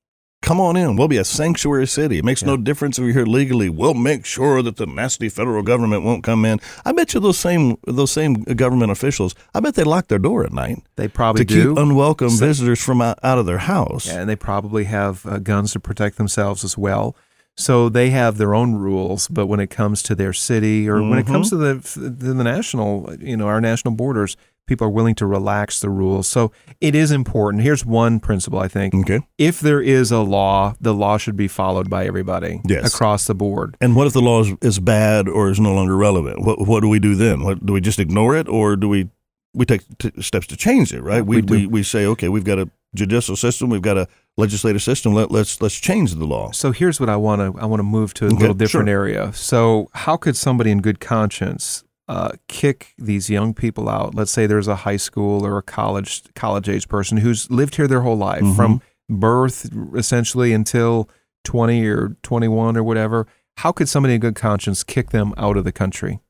come 0.42 0.60
on 0.60 0.76
in. 0.76 0.96
We'll 0.96 1.08
be 1.08 1.16
a 1.18 1.24
sanctuary 1.24 1.86
city. 1.86 2.18
It 2.18 2.24
makes 2.24 2.42
no 2.42 2.56
difference 2.56 2.98
if 2.98 3.04
you're 3.04 3.12
here 3.12 3.24
legally. 3.26 3.68
We'll 3.68 3.94
make 3.94 4.24
sure 4.24 4.62
that 4.62 4.76
the 4.76 4.86
nasty 4.86 5.28
federal 5.28 5.62
government 5.62 6.04
won't 6.04 6.22
come 6.24 6.44
in. 6.44 6.60
I 6.84 6.92
bet 6.92 7.14
you 7.14 7.20
those 7.20 7.38
same 7.38 7.76
those 7.86 8.10
same 8.10 8.34
government 8.44 8.92
officials, 8.92 9.34
I 9.54 9.60
bet 9.60 9.74
they 9.74 9.84
lock 9.84 10.08
their 10.08 10.18
door 10.18 10.44
at 10.44 10.52
night 10.52 10.78
they 10.96 11.08
probably 11.08 11.44
to 11.44 11.54
do. 11.54 11.68
keep 11.74 11.78
unwelcome 11.82 12.30
So- 12.30 12.46
visitors 12.46 12.82
from 12.82 13.00
out, 13.02 13.18
out 13.22 13.38
of 13.38 13.46
their 13.46 13.58
house. 13.58 14.06
Yeah, 14.06 14.20
and 14.20 14.28
they 14.30 14.36
probably 14.36 14.84
have 14.84 15.24
uh, 15.26 15.38
guns 15.38 15.72
to 15.72 15.80
protect 15.80 16.16
themselves 16.16 16.64
as 16.64 16.78
well. 16.78 17.16
So 17.58 17.88
they 17.88 18.10
have 18.10 18.38
their 18.38 18.54
own 18.54 18.76
rules, 18.76 19.26
but 19.26 19.46
when 19.46 19.58
it 19.58 19.68
comes 19.68 20.00
to 20.04 20.14
their 20.14 20.32
city 20.32 20.88
or 20.88 21.02
when 21.02 21.18
it 21.18 21.24
mm-hmm. 21.24 21.32
comes 21.32 21.50
to 21.50 21.56
the 21.56 21.98
the 21.98 22.32
national, 22.32 23.16
you 23.20 23.36
know, 23.36 23.48
our 23.48 23.60
national 23.60 23.94
borders, 23.94 24.36
people 24.68 24.86
are 24.86 24.90
willing 24.90 25.16
to 25.16 25.26
relax 25.26 25.80
the 25.80 25.90
rules. 25.90 26.28
So 26.28 26.52
it 26.80 26.94
is 26.94 27.10
important. 27.10 27.64
Here's 27.64 27.84
one 27.84 28.20
principle 28.20 28.60
I 28.60 28.68
think. 28.68 28.94
Okay. 28.94 29.26
If 29.38 29.58
there 29.58 29.80
is 29.80 30.12
a 30.12 30.20
law, 30.20 30.74
the 30.80 30.94
law 30.94 31.18
should 31.18 31.36
be 31.36 31.48
followed 31.48 31.90
by 31.90 32.06
everybody 32.06 32.60
Yes. 32.64 32.94
across 32.94 33.26
the 33.26 33.34
board. 33.34 33.76
And 33.80 33.96
what 33.96 34.06
if 34.06 34.12
the 34.12 34.22
law 34.22 34.42
is, 34.42 34.52
is 34.62 34.78
bad 34.78 35.28
or 35.28 35.50
is 35.50 35.58
no 35.58 35.74
longer 35.74 35.96
relevant? 35.96 36.42
What 36.42 36.64
what 36.64 36.80
do 36.80 36.88
we 36.88 37.00
do 37.00 37.16
then? 37.16 37.42
What, 37.42 37.66
do 37.66 37.72
we 37.72 37.80
just 37.80 37.98
ignore 37.98 38.36
it 38.36 38.48
or 38.48 38.76
do 38.76 38.88
we 38.88 39.10
we 39.52 39.64
take 39.64 39.82
t- 39.98 40.12
steps 40.22 40.46
to 40.46 40.56
change 40.56 40.94
it? 40.94 41.02
Right? 41.02 41.26
We 41.26 41.42
We 41.42 41.42
we, 41.42 41.66
we 41.66 41.82
say 41.82 42.06
okay, 42.06 42.28
we've 42.28 42.44
got 42.44 42.60
a 42.60 42.70
judicial 42.94 43.34
system, 43.34 43.68
we've 43.68 43.82
got 43.82 43.98
a 43.98 44.06
legislative 44.38 44.82
system. 44.82 45.12
Let, 45.12 45.30
let's 45.30 45.60
let's 45.60 45.78
change 45.78 46.14
the 46.14 46.24
law. 46.24 46.50
So 46.52 46.72
here's 46.72 46.98
what 47.00 47.10
I 47.10 47.16
want 47.16 47.40
to 47.42 47.60
I 47.60 47.66
want 47.66 47.80
to 47.80 47.84
move 47.84 48.14
to 48.14 48.24
a 48.24 48.28
Okay, 48.28 48.36
little 48.38 48.54
different 48.54 48.86
sure. 48.88 48.94
area. 49.00 49.32
So 49.34 49.88
how 49.92 50.16
could 50.16 50.36
somebody 50.36 50.70
in 50.70 50.80
good 50.80 51.00
conscience 51.00 51.84
uh, 52.08 52.30
kick 52.48 52.94
these 52.96 53.28
young 53.28 53.52
people 53.52 53.86
out. 53.86 54.14
Let's 54.14 54.30
say 54.30 54.46
there's 54.46 54.66
a 54.66 54.76
high 54.76 54.96
school 54.96 55.44
or 55.44 55.58
a 55.58 55.62
college 55.62 56.22
college 56.34 56.66
age 56.66 56.88
person 56.88 57.18
who's 57.18 57.50
lived 57.50 57.74
here 57.74 57.86
their 57.86 58.00
whole 58.00 58.16
life 58.16 58.42
Mm-hmm. 58.42 58.56
from 58.56 58.80
birth 59.10 59.68
essentially 59.94 60.52
until 60.54 61.08
20 61.44 61.86
or 61.86 62.16
21 62.22 62.76
or 62.78 62.82
whatever. 62.82 63.26
How 63.58 63.72
could 63.72 63.88
somebody 63.90 64.14
in 64.14 64.20
good 64.20 64.34
conscience 64.36 64.82
kick 64.84 65.10
them 65.10 65.34
out 65.36 65.56
of 65.58 65.64
the 65.64 65.72
country? 65.72 66.20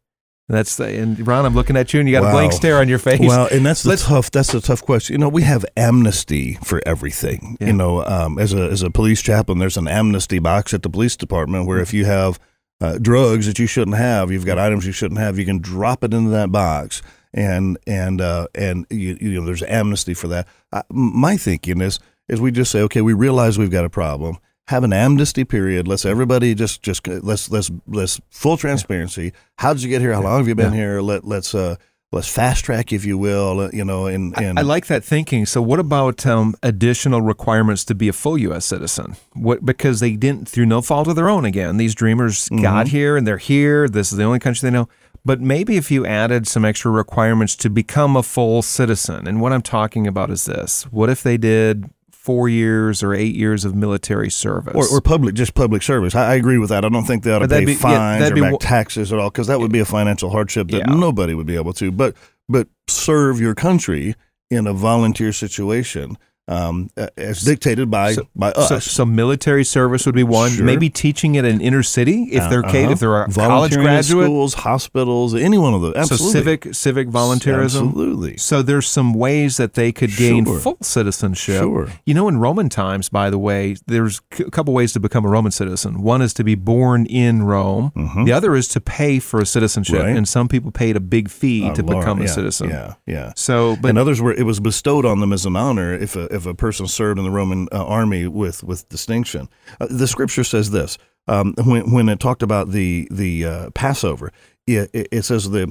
That's 0.48 0.76
the, 0.76 0.84
and 0.86 1.26
Ron, 1.26 1.44
I'm 1.44 1.54
looking 1.54 1.76
at 1.76 1.92
you, 1.92 2.00
and 2.00 2.08
you 2.08 2.14
got 2.18 2.26
a 2.26 2.32
blank 2.32 2.52
stare 2.54 2.78
on 2.78 2.88
your 2.88 2.98
face. 2.98 3.20
Well, 3.20 3.48
and 3.52 3.66
that's 3.66 3.82
the 3.82 3.90
Let's- 3.90 4.06
tough. 4.06 4.30
That's 4.30 4.50
the 4.52 4.62
tough 4.62 4.82
question. 4.82 5.12
You 5.12 5.18
know, 5.18 5.28
we 5.28 5.42
have 5.42 5.64
amnesty 5.76 6.54
for 6.64 6.80
everything. 6.86 7.58
Yeah. 7.60 7.66
You 7.68 7.72
know, 7.74 8.04
um, 8.06 8.38
as 8.38 8.54
a 8.54 8.62
as 8.70 8.82
a 8.82 8.90
police 8.90 9.20
chaplain, 9.20 9.58
there's 9.58 9.76
an 9.76 9.86
amnesty 9.88 10.38
box 10.38 10.72
at 10.72 10.82
the 10.82 10.88
police 10.88 11.16
department 11.16 11.66
where 11.66 11.80
if 11.80 11.92
you 11.92 12.06
have 12.06 12.40
uh, 12.80 12.96
drugs 12.96 13.46
that 13.46 13.58
you 13.58 13.66
shouldn't 13.66 13.96
have, 13.98 14.30
you've 14.30 14.46
got 14.46 14.58
items 14.58 14.86
you 14.86 14.92
shouldn't 14.92 15.20
have, 15.20 15.38
you 15.38 15.44
can 15.44 15.58
drop 15.58 16.02
it 16.02 16.14
into 16.14 16.30
that 16.30 16.50
box, 16.50 17.02
and 17.34 17.76
and 17.86 18.20
uh, 18.22 18.46
and 18.54 18.86
you, 18.88 19.18
you 19.20 19.40
know, 19.40 19.44
there's 19.44 19.62
amnesty 19.64 20.14
for 20.14 20.28
that. 20.28 20.48
Uh, 20.72 20.82
my 20.88 21.36
thinking 21.36 21.82
is 21.82 22.00
is 22.28 22.40
we 22.40 22.50
just 22.52 22.70
say, 22.70 22.80
okay, 22.80 23.02
we 23.02 23.12
realize 23.12 23.58
we've 23.58 23.70
got 23.70 23.84
a 23.84 23.90
problem. 23.90 24.38
Have 24.68 24.84
an 24.84 24.92
amnesty 24.92 25.44
period. 25.44 25.88
Let's 25.88 26.04
everybody 26.04 26.54
just 26.54 26.82
just 26.82 27.06
let's 27.08 27.50
let's 27.50 27.70
let's 27.86 28.20
full 28.30 28.56
transparency. 28.56 29.32
How 29.56 29.72
did 29.72 29.82
you 29.82 29.88
get 29.88 30.00
here? 30.02 30.12
How 30.12 30.22
long 30.22 30.38
have 30.38 30.48
you 30.48 30.54
been 30.54 30.72
here? 30.72 31.00
Let 31.00 31.24
let's 31.24 31.54
uh 31.54 31.76
let's 32.12 32.28
fast 32.28 32.64
track, 32.66 32.92
if 32.92 33.04
you 33.04 33.16
will. 33.16 33.60
uh, 33.60 33.70
You 33.72 33.84
know, 33.84 34.06
and 34.06 34.38
and 34.38 34.58
I 34.58 34.62
like 34.62 34.86
that 34.86 35.02
thinking. 35.04 35.46
So, 35.46 35.62
what 35.62 35.78
about 35.78 36.26
um, 36.26 36.54
additional 36.62 37.22
requirements 37.22 37.82
to 37.86 37.94
be 37.94 38.08
a 38.08 38.12
full 38.12 38.36
U.S. 38.38 38.66
citizen? 38.66 39.16
What 39.32 39.64
because 39.64 40.00
they 40.00 40.12
didn't, 40.16 40.48
through 40.48 40.66
no 40.66 40.82
fault 40.82 41.08
of 41.08 41.16
their 41.16 41.30
own, 41.30 41.44
again, 41.46 41.76
these 41.78 41.94
dreamers 41.94 42.48
Mm-hmm. 42.50 42.62
got 42.62 42.88
here 42.88 43.16
and 43.16 43.26
they're 43.26 43.38
here. 43.38 43.88
This 43.88 44.12
is 44.12 44.18
the 44.18 44.24
only 44.24 44.38
country 44.38 44.68
they 44.68 44.72
know. 44.74 44.88
But 45.24 45.40
maybe 45.40 45.76
if 45.76 45.90
you 45.90 46.06
added 46.06 46.46
some 46.46 46.64
extra 46.64 46.90
requirements 46.90 47.56
to 47.56 47.68
become 47.70 48.16
a 48.16 48.22
full 48.22 48.62
citizen, 48.62 49.26
and 49.26 49.40
what 49.40 49.52
I'm 49.52 49.62
talking 49.62 50.06
about 50.06 50.30
is 50.30 50.44
this: 50.44 50.84
what 50.90 51.08
if 51.10 51.22
they 51.22 51.36
did 51.38 51.88
four 52.28 52.46
years 52.46 53.02
or 53.02 53.14
eight 53.14 53.34
years 53.34 53.64
of 53.64 53.74
military 53.74 54.28
service? 54.30 54.74
or, 54.74 54.98
or 54.98 55.00
public, 55.00 55.34
just 55.34 55.54
public 55.54 55.82
service. 55.82 56.14
I, 56.14 56.32
I 56.32 56.34
agree 56.34 56.58
with 56.58 56.68
that. 56.68 56.84
I 56.84 56.90
don't 56.90 57.04
think 57.06 57.22
they 57.24 57.32
ought 57.32 57.38
to 57.38 57.48
pay 57.48 57.64
be- 57.64 57.72
yeah, 57.72 57.78
fines 57.78 58.20
that'd 58.20 58.32
or 58.36 58.42
be 58.44 58.50
back 58.50 58.60
taxes 58.60 59.12
at 59.14 59.18
all 59.18 59.30
because 59.30 59.46
that 59.46 59.58
would 59.60 59.72
be 59.72 59.78
a 59.78 59.86
financial 59.86 60.28
hardship 60.28 60.68
that 60.68 60.82
Yeah. 60.86 60.94
nobody 60.94 61.32
would 61.32 61.46
be 61.46 61.56
able 61.56 61.72
to. 61.74 61.90
But 61.90 62.14
but 62.46 62.68
serve 62.86 63.40
your 63.40 63.54
country 63.54 64.14
in 64.50 64.66
a 64.66 64.74
volunteer 64.74 65.32
situation 65.32 66.18
um, 66.48 66.88
as 67.16 67.42
dictated 67.42 67.90
by 67.90 68.14
So- 68.14 68.26
by 68.34 68.50
us. 68.52 68.68
So, 68.68 68.78
so 68.78 69.04
military 69.04 69.64
service 69.64 70.06
would 70.06 70.14
be 70.14 70.22
one. 70.24 70.50
Sure. 70.50 70.64
Maybe 70.64 70.88
teaching 70.90 71.36
at 71.36 71.44
an 71.44 71.60
inner 71.60 71.82
city 71.82 72.30
if 72.32 72.48
they're 72.50 72.64
Uh-huh. 72.64 72.90
if 72.90 72.98
they're 73.00 73.26
college 73.28 73.74
graduate. 73.74 74.26
schools, 74.26 74.54
hospitals, 74.54 75.34
any 75.34 75.58
one 75.58 75.74
of 75.74 75.80
those. 75.82 75.94
Absolutely. 75.94 76.26
So 76.26 76.32
civic 76.32 76.74
civic 76.74 77.08
volunteerism. 77.08 77.88
Absolutely. 77.88 78.36
So 78.38 78.62
there's 78.62 78.86
some 78.88 79.12
ways 79.14 79.56
that 79.58 79.74
they 79.74 79.92
could 79.92 80.16
gain 80.16 80.44
Sure. 80.44 80.58
full 80.58 80.78
citizenship. 80.82 81.62
Sure. 81.62 81.88
You 82.06 82.14
know, 82.14 82.28
in 82.28 82.38
Roman 82.38 82.68
times, 82.68 83.08
by 83.08 83.30
the 83.30 83.38
way, 83.38 83.76
there's 83.86 84.20
a 84.38 84.50
couple 84.50 84.72
ways 84.74 84.92
to 84.94 85.00
become 85.00 85.24
a 85.24 85.28
Roman 85.28 85.52
citizen. 85.52 86.02
One 86.02 86.22
is 86.22 86.32
to 86.34 86.44
be 86.44 86.54
born 86.54 87.06
in 87.06 87.42
Rome. 87.42 87.92
The 88.24 88.32
other 88.32 88.56
is 88.56 88.68
to 88.68 88.80
pay 88.80 89.18
for 89.18 89.40
a 89.40 89.46
citizenship, 89.46 89.96
Mm-hmm. 89.98 90.06
Right. 90.06 90.16
and 90.16 90.28
some 90.28 90.48
people 90.48 90.70
paid 90.70 90.96
a 90.96 91.00
big 91.00 91.28
fee 91.30 91.68
Oh, 91.68 91.74
to 91.74 91.82
Lord, 91.82 92.00
become 92.00 92.18
a 92.20 92.24
yeah, 92.24 92.30
citizen. 92.30 92.68
Yeah, 92.70 92.94
yeah. 93.06 93.32
So, 93.36 93.76
but 93.80 93.88
and 93.90 93.98
others 93.98 94.20
were 94.20 94.32
it 94.32 94.44
was 94.44 94.60
bestowed 94.60 95.04
on 95.06 95.20
them 95.20 95.32
as 95.32 95.44
an 95.46 95.56
honor 95.56 95.92
if 95.94 96.14
a, 96.16 96.24
if 96.38 96.46
a 96.46 96.54
person 96.54 96.86
served 96.86 97.18
in 97.18 97.24
the 97.24 97.30
Roman 97.30 97.68
uh, 97.72 97.84
army 97.84 98.26
with 98.26 98.64
with 98.64 98.88
distinction. 98.88 99.48
Uh, 99.80 99.88
the 99.90 100.06
scripture 100.06 100.44
says 100.44 100.70
this 100.70 100.96
um, 101.26 101.54
when 101.64 101.92
when 101.92 102.08
it 102.08 102.20
talked 102.20 102.42
about 102.42 102.70
the 102.70 103.06
the 103.10 103.44
uh, 103.44 103.70
Passover. 103.70 104.32
It, 104.66 104.90
it 104.92 105.24
says 105.24 105.48
the 105.48 105.64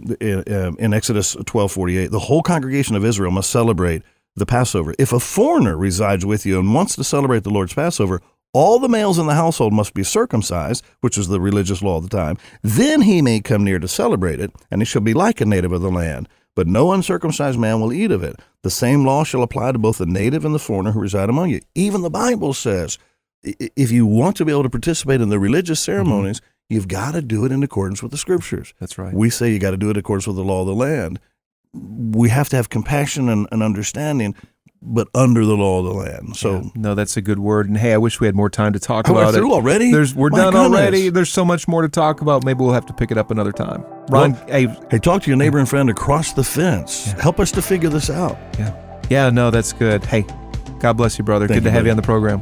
uh, 0.47 0.75
in 0.83 0.93
Exodus 0.93 1.35
twelve 1.45 1.71
forty 1.71 1.97
eight 1.97 2.11
the 2.11 2.19
whole 2.19 2.41
congregation 2.41 2.95
of 2.95 3.05
Israel 3.05 3.31
must 3.31 3.49
celebrate 3.49 4.01
the 4.35 4.45
Passover. 4.45 4.93
If 4.97 5.13
a 5.13 5.19
foreigner 5.19 5.77
resides 5.77 6.25
with 6.25 6.45
you 6.45 6.59
and 6.59 6.73
wants 6.73 6.95
to 6.95 7.03
celebrate 7.03 7.43
the 7.43 7.51
Lord's 7.51 7.73
Passover, 7.73 8.21
all 8.53 8.79
the 8.79 8.89
males 8.89 9.19
in 9.19 9.27
the 9.27 9.35
household 9.35 9.73
must 9.73 9.93
be 9.93 10.03
circumcised, 10.03 10.83
which 11.01 11.17
was 11.17 11.27
the 11.27 11.39
religious 11.39 11.81
law 11.83 11.97
of 11.97 12.09
the 12.09 12.17
time. 12.17 12.37
Then 12.63 13.01
he 13.01 13.21
may 13.21 13.39
come 13.39 13.63
near 13.63 13.77
to 13.77 13.87
celebrate 13.87 14.39
it, 14.39 14.51
and 14.71 14.81
he 14.81 14.85
shall 14.85 15.01
be 15.01 15.13
like 15.13 15.41
a 15.41 15.45
native 15.45 15.71
of 15.71 15.81
the 15.81 15.91
land. 15.91 16.27
But 16.57 16.65
no 16.65 16.91
uncircumcised 16.91 17.59
man 17.59 17.79
will 17.79 17.93
eat 17.93 18.09
of 18.09 18.23
it. 18.23 18.35
The 18.63 18.71
same 18.71 19.05
law 19.05 19.23
shall 19.23 19.43
apply 19.43 19.73
to 19.73 19.77
both 19.77 19.99
the 19.99 20.07
native 20.07 20.43
and 20.43 20.55
the 20.55 20.59
foreigner 20.59 20.91
who 20.91 20.99
reside 20.99 21.29
among 21.29 21.51
you. 21.51 21.61
Even 21.75 22.01
the 22.01 22.09
Bible 22.09 22.51
says 22.55 22.97
if 23.43 23.91
you 23.91 24.07
want 24.07 24.37
to 24.37 24.45
be 24.45 24.51
able 24.51 24.63
to 24.63 24.69
participate 24.71 25.21
in 25.21 25.29
the 25.29 25.37
religious 25.37 25.79
mm-hmm. 25.79 25.91
ceremonies, 25.91 26.41
you've 26.67 26.87
got 26.87 27.11
to 27.11 27.21
do 27.21 27.45
it 27.45 27.51
in 27.51 27.61
accordance 27.61 28.01
with 28.01 28.11
the 28.11 28.17
scriptures. 28.17 28.73
that's 28.79 28.97
right. 28.97 29.13
We 29.13 29.29
say 29.29 29.53
you 29.53 29.59
got 29.59 29.71
to 29.71 29.77
do 29.77 29.89
it 29.89 29.97
in 29.97 29.99
accordance 29.99 30.25
with 30.25 30.35
the 30.35 30.43
law 30.43 30.61
of 30.61 30.67
the 30.67 30.73
land. 30.73 31.19
We 31.73 32.29
have 32.29 32.49
to 32.49 32.55
have 32.55 32.69
compassion 32.69 33.29
and, 33.29 33.47
and 33.51 33.61
understanding, 33.61 34.33
but 34.81 35.07
under 35.15 35.43
the 35.45 35.55
law 35.55 35.79
of 35.79 35.85
the 35.85 35.91
land. 35.93 36.35
So 36.35 36.55
Yeah. 36.55 36.69
no, 36.75 36.95
that's 36.95 37.17
a 37.17 37.21
good 37.21 37.39
word. 37.39 37.67
And 37.67 37.77
hey, 37.77 37.93
I 37.93 37.97
wish 37.97 38.19
we 38.19 38.27
had 38.27 38.35
more 38.35 38.49
time 38.49 38.73
to 38.73 38.79
talk 38.79 39.09
Oh, 39.09 39.13
about 39.17 39.33
it. 39.35 39.41
already? 39.43 39.91
There's 39.91 40.13
we're 40.15 40.29
My 40.29 40.37
done 40.37 40.53
goodness. 40.53 40.71
already. 40.79 41.09
There's 41.09 41.31
so 41.31 41.43
much 41.43 41.67
more 41.67 41.81
to 41.81 41.89
talk 41.89 42.21
about. 42.21 42.43
Maybe 42.45 42.59
we'll 42.63 42.73
have 42.73 42.85
to 42.87 42.93
pick 42.93 43.11
it 43.11 43.17
up 43.17 43.31
another 43.31 43.51
time. 43.51 43.83
Ron, 44.09 44.31
Well- 44.33 44.41
hey, 44.47 44.67
Hey, 44.89 44.99
talk 44.99 45.23
to 45.23 45.29
your 45.29 45.37
neighbor 45.37 45.57
and 45.57 45.67
friend 45.67 45.89
across 45.89 46.33
the 46.33 46.43
fence. 46.43 47.11
Help 47.19 47.39
us 47.39 47.51
to 47.51 47.61
figure 47.61 47.89
this 47.89 48.09
out. 48.09 48.37
yeah, 48.59 48.71
yeah, 49.09 49.29
no, 49.29 49.49
that's 49.51 49.73
good. 49.73 50.05
Hey, 50.05 50.25
God 50.79 50.93
bless 50.93 51.17
you, 51.17 51.23
brother. 51.25 51.47
Thank 51.47 51.57
good 51.57 51.63
to 51.65 51.71
have 51.71 51.79
buddy. 51.79 51.87
you 51.87 51.91
on 51.91 51.97
the 51.97 52.03
program. 52.03 52.41